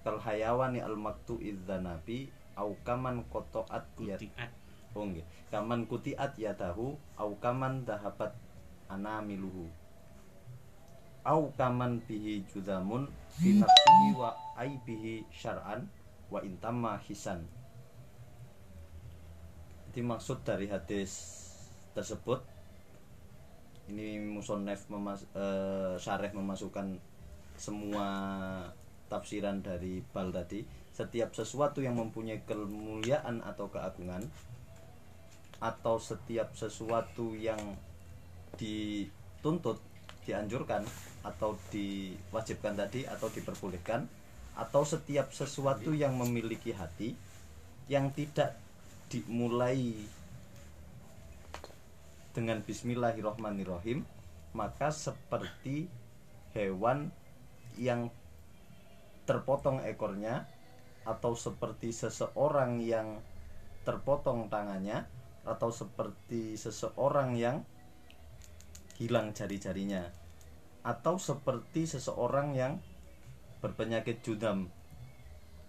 [0.00, 4.52] kal hayawani al maktu'id dzanabi au kaman qata'at yad kutiat
[4.90, 5.22] Oh nggih.
[5.54, 8.34] Kaman kutiat yadahu au kaman dahabat
[8.90, 9.70] anamiluhu.
[11.22, 13.06] Au kaman bihi judamun
[13.38, 15.86] fi nafsihi wa aibihi syar'an
[16.26, 17.46] wa intamma hisan.
[19.90, 21.38] Jadi maksud dari hadis
[21.94, 22.42] tersebut
[23.90, 26.94] ini musonef memas eh, syareh memasukkan
[27.58, 28.06] semua
[29.10, 30.62] tafsiran dari bal tadi
[30.94, 34.22] setiap sesuatu yang mempunyai kemuliaan atau keagungan
[35.60, 37.58] atau setiap sesuatu yang
[38.56, 39.82] dituntut
[40.24, 40.86] dianjurkan
[41.26, 44.06] atau diwajibkan tadi atau diperbolehkan
[44.54, 47.16] atau setiap sesuatu yang memiliki hati
[47.90, 48.56] yang tidak
[49.10, 49.96] dimulai
[52.30, 54.06] dengan bismillahirrohmanirrohim
[54.54, 55.90] maka seperti
[56.54, 57.10] hewan
[57.78, 58.10] yang
[59.30, 60.50] terpotong ekornya
[61.06, 63.22] atau seperti seseorang yang
[63.86, 65.06] terpotong tangannya
[65.46, 67.62] atau seperti seseorang yang
[68.98, 70.10] hilang jari-jarinya
[70.82, 72.82] atau seperti seseorang yang
[73.62, 74.66] berpenyakit judam.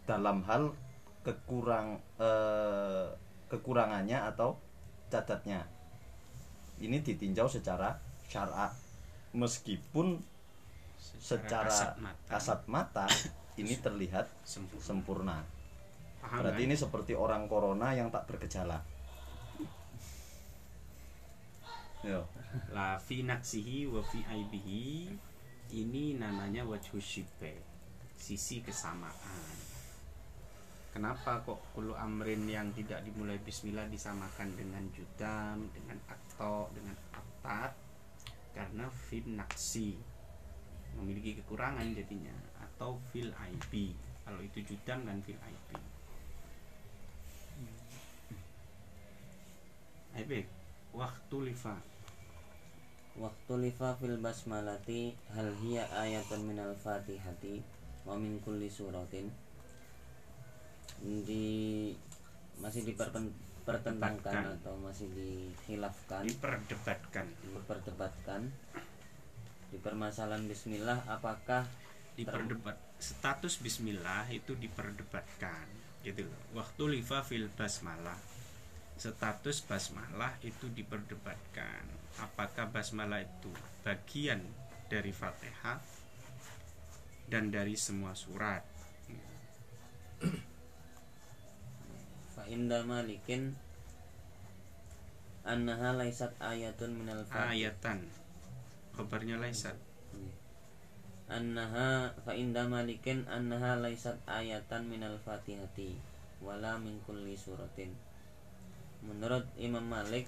[0.09, 0.73] Dalam hal
[1.21, 3.13] kekurang eh,
[3.45, 4.57] kekurangannya atau
[5.13, 5.69] catatnya.
[6.81, 7.93] Ini ditinjau secara
[8.25, 8.73] syara
[9.37, 10.17] meskipun
[10.97, 12.25] secara kasat mata.
[12.27, 13.05] kasat mata
[13.61, 14.83] ini terlihat sempurna.
[14.83, 15.37] sempurna.
[16.21, 16.67] Paham berarti kan?
[16.69, 18.81] ini seperti orang corona yang tak bergejala.
[22.01, 22.25] Yo.
[22.73, 25.13] la fi naksihi wa fi aibihi.
[25.71, 27.63] Ini namanya wajhu syibe
[28.17, 29.71] sisi kesamaan.
[30.91, 37.71] Kenapa kok kulu amrin yang tidak dimulai bismillah disamakan dengan judam dengan akto dengan atat?
[38.51, 39.95] Karena fi naksi
[40.99, 42.35] memiliki kekurangan jadinya
[42.81, 43.93] atau fil aibi
[44.25, 45.77] kalau itu judam kan fil aibi
[50.11, 50.43] Aibik,
[50.91, 51.77] waktu lifa.
[53.15, 57.63] Waktu lifa fil basmalati hal hiya ayatun minal fatihati
[58.03, 59.31] wa min kulli suratin.
[60.99, 61.95] Di
[62.59, 67.31] masih dipertentangkan atau masih dikhilafkan diperdebatkan.
[67.55, 68.41] Diperdebatkan.
[69.71, 71.63] Di permasalahan bismillah apakah
[72.15, 72.77] diperdebat.
[73.01, 75.65] Status bismillah itu diperdebatkan
[76.05, 76.41] gitu loh.
[76.57, 78.17] Waktu lifa fil basmalah.
[78.97, 81.85] Status basmalah itu diperdebatkan.
[82.21, 83.49] Apakah basmalah itu
[83.81, 84.45] bagian
[84.91, 85.81] dari fatihah
[87.31, 88.61] dan dari semua surat?
[92.37, 93.57] Fa inda malikin
[95.41, 98.05] annaha laisat ayatun minal fatihah ayatan.
[98.93, 99.73] Kabarnya laisat
[101.31, 105.95] annaha fa inda malikin annaha laisat ayatan minal fatihati
[106.43, 107.95] wala min kulli suratin.
[109.01, 110.27] Menurut Imam Malik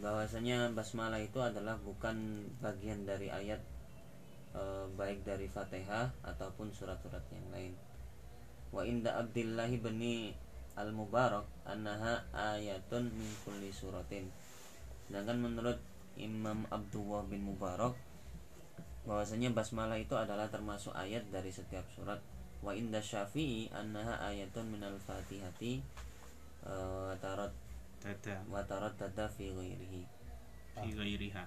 [0.00, 3.60] bahwasanya basmalah itu adalah bukan bagian dari ayat
[4.56, 7.72] e, baik dari Fatihah ataupun surat-surat yang lain.
[8.72, 10.32] Wa inda Abdillahi bani
[10.78, 14.30] al Mubarak annaha ayatun min kulli suratin.
[15.04, 15.76] Sedangkan menurut
[16.16, 17.92] Imam Abdullah bin Mubarak
[19.08, 22.20] bahwasanya basmalah itu adalah termasuk ayat dari setiap surat.
[22.60, 25.80] Wa inda Syafi'i annaha ayatun minal fatihati
[26.68, 28.36] uh, dada.
[28.48, 30.02] wa tarot dada fi ghairihi.
[30.76, 31.44] Fi ghairiha.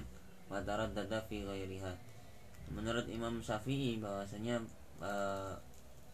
[0.52, 1.92] Wa tarot dada fi ghairiha.
[2.72, 4.60] Menurut Imam Syafi'i bahwasanya
[5.00, 5.56] uh,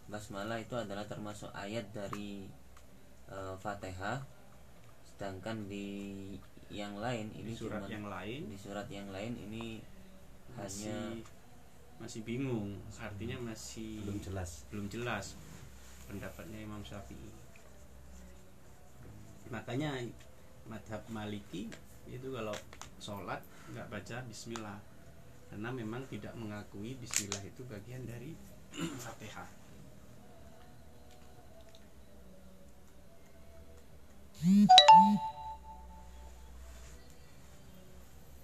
[0.07, 2.47] basmalah itu adalah termasuk ayat dari
[3.31, 4.23] uh, Fatihah.
[5.07, 5.87] Sedangkan di
[6.71, 8.51] yang lain ini di surat yang lain?
[8.51, 9.79] di surat yang lain ini
[10.57, 10.99] masih hanya
[11.97, 12.77] masih bingung.
[13.01, 14.65] Artinya masih belum jelas.
[14.73, 15.37] belum jelas
[16.07, 17.31] pendapatnya Imam Syafi'i.
[19.51, 20.03] Makanya
[20.67, 21.71] madhab Maliki
[22.07, 22.55] itu kalau
[22.99, 23.43] sholat
[23.73, 24.79] nggak baca Bismillah.
[25.47, 28.35] Karena memang tidak mengakui Bismillah itu bagian dari
[29.05, 29.49] Fatihah.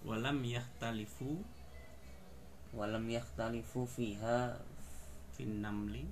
[0.03, 1.47] Walam yahtalifu
[2.73, 4.59] walam yakhtalifu fiha
[5.37, 6.09] fin namli.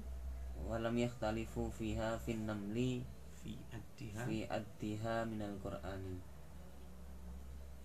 [0.69, 3.05] Walam yakhtalifu fiha fin namli
[3.41, 4.29] fi addiha.
[4.29, 6.31] fi addiha minal qur'ani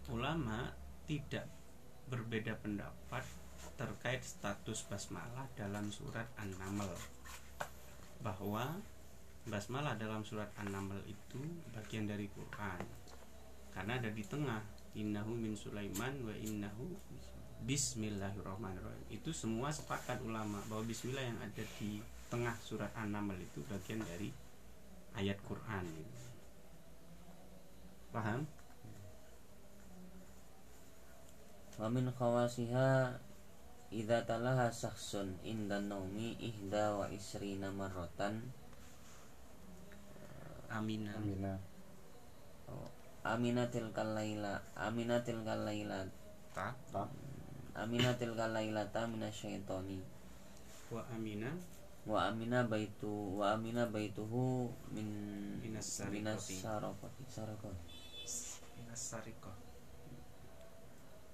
[0.10, 0.70] ulama
[1.10, 1.50] tidak
[2.06, 3.26] berbeda pendapat
[3.76, 6.90] terkait status basmalah dalam surat An-Naml.
[8.22, 8.78] Bahwa
[9.50, 11.42] basmalah dalam surat An-Naml itu
[11.74, 12.82] bagian dari Quran.
[13.74, 14.62] Karena ada di tengah
[14.96, 16.96] innahu min Sulaiman wa innahu
[17.66, 19.10] Bismillahirrahmanirrahim.
[19.10, 21.98] Itu semua sepakat ulama bahwa Bismillah yang ada di
[22.30, 24.30] tengah surat An-Naml itu bagian dari
[25.18, 25.82] ayat Quran.
[28.14, 28.46] Paham?
[31.82, 33.18] Wa min khawasiha
[33.90, 38.46] idza talaha syakhsun inda naumi ihda wa isrina marratan.
[40.70, 41.58] Aminah Amina.
[43.26, 46.06] Aminatil kalaila aminatil kalaila.
[46.54, 46.78] Ta
[47.76, 50.00] tak aminatil kalailata minasyaitoni
[50.88, 51.52] wa amina?
[52.08, 55.08] Wa amina baitu wa amina baituhu min
[55.60, 56.56] Minas sarikoti.
[58.80, 59.12] minas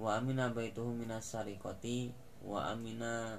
[0.02, 2.10] wa amina baituhu minas sarikoti.
[2.42, 3.38] Wa amina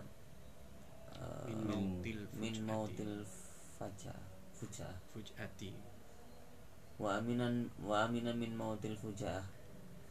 [1.18, 2.54] uh, min mautil min
[3.74, 4.14] fujati.
[4.54, 4.86] fuja
[7.02, 9.42] wa aminan wa amina min mautil fuja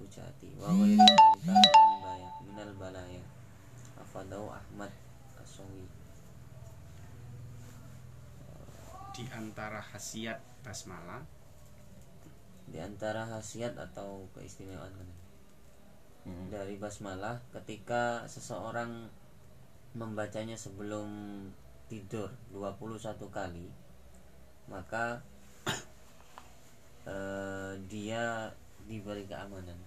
[0.02, 0.98] fujati wa ghairi
[1.46, 3.22] dzalika minal balaya.
[4.02, 4.90] Afadau Ahmad
[5.38, 5.86] Asawi.
[9.14, 11.22] Di antara khasiat basmalah?
[12.66, 14.90] Di antara khasiat atau keistimewaan?
[14.90, 15.10] Kan
[16.22, 16.54] Hmm.
[16.54, 19.10] dari basmalah ketika seseorang
[19.98, 21.10] membacanya sebelum
[21.90, 23.66] tidur 21 kali
[24.70, 25.26] maka
[27.10, 28.54] eh, dia
[28.86, 29.82] diberi keamanan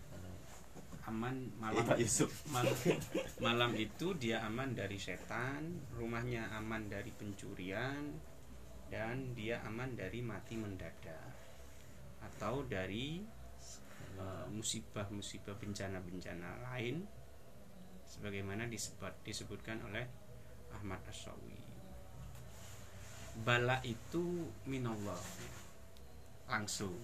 [1.05, 2.33] aman malam Pak Yusuf.
[2.49, 2.73] malam,
[3.45, 8.17] malam itu dia aman dari setan rumahnya aman dari pencurian
[8.89, 11.33] dan dia aman dari mati mendadak
[12.25, 13.21] atau dari
[14.17, 17.05] eh, musibah-musibah bencana-bencana lain
[18.09, 20.09] sebagaimana disebut disebutkan oleh
[20.73, 21.75] Ahmad Asyawi
[23.43, 25.19] bala itu minallah
[26.47, 26.95] langsung.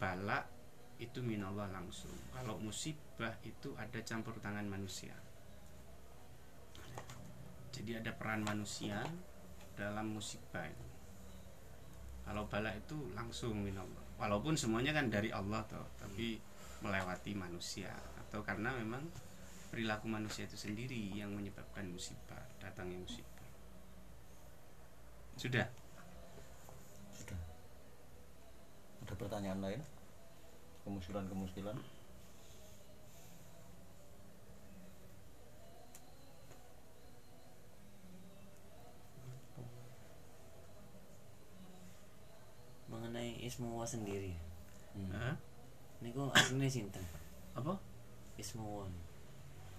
[0.00, 0.42] Bala
[1.02, 2.14] itu minallah langsung.
[2.30, 5.14] Kalau musibah itu ada campur tangan manusia.
[7.74, 9.02] Jadi ada peran manusia
[9.74, 10.86] dalam musibah itu.
[12.22, 14.06] Kalau bala itu langsung minallah.
[14.22, 16.38] Walaupun semuanya kan dari Allah toh tapi
[16.78, 17.90] melewati manusia.
[18.22, 19.02] Atau karena memang
[19.74, 23.48] perilaku manusia itu sendiri yang menyebabkan musibah datangnya musibah.
[25.34, 25.66] Sudah?
[27.16, 27.40] Sudah.
[29.02, 29.82] Ada pertanyaan lain
[30.82, 31.78] kemuskilan
[42.92, 44.36] mengenai Ismuwa sendiri.
[44.92, 45.08] Hmm.
[45.10, 45.34] Hah?
[46.02, 47.04] ini kok aslinya sinten.
[47.54, 47.78] Apa?
[48.36, 48.84] Ismuwa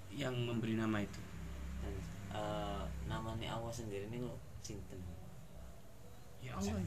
[0.09, 1.21] yang memberi nama itu.
[1.83, 1.93] Dan
[2.33, 4.99] eh, namanya Allah sendiri ini kok sinten.
[6.41, 6.79] Ya Allah.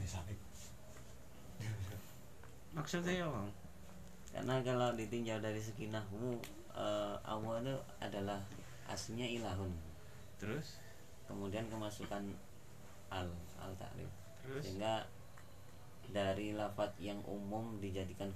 [2.75, 3.66] Maksudnya ya Allah
[4.37, 6.37] karena kalau ditinjau dari segi nahwu
[6.77, 8.37] eh, Allah itu adalah
[8.85, 9.73] aslinya ilahun.
[10.37, 10.77] Terus?
[11.25, 12.21] Kemudian kemasukan
[13.09, 13.25] al
[13.57, 14.11] al takrif
[14.61, 15.03] sehingga
[16.13, 18.29] dari lafat yang umum dijadikan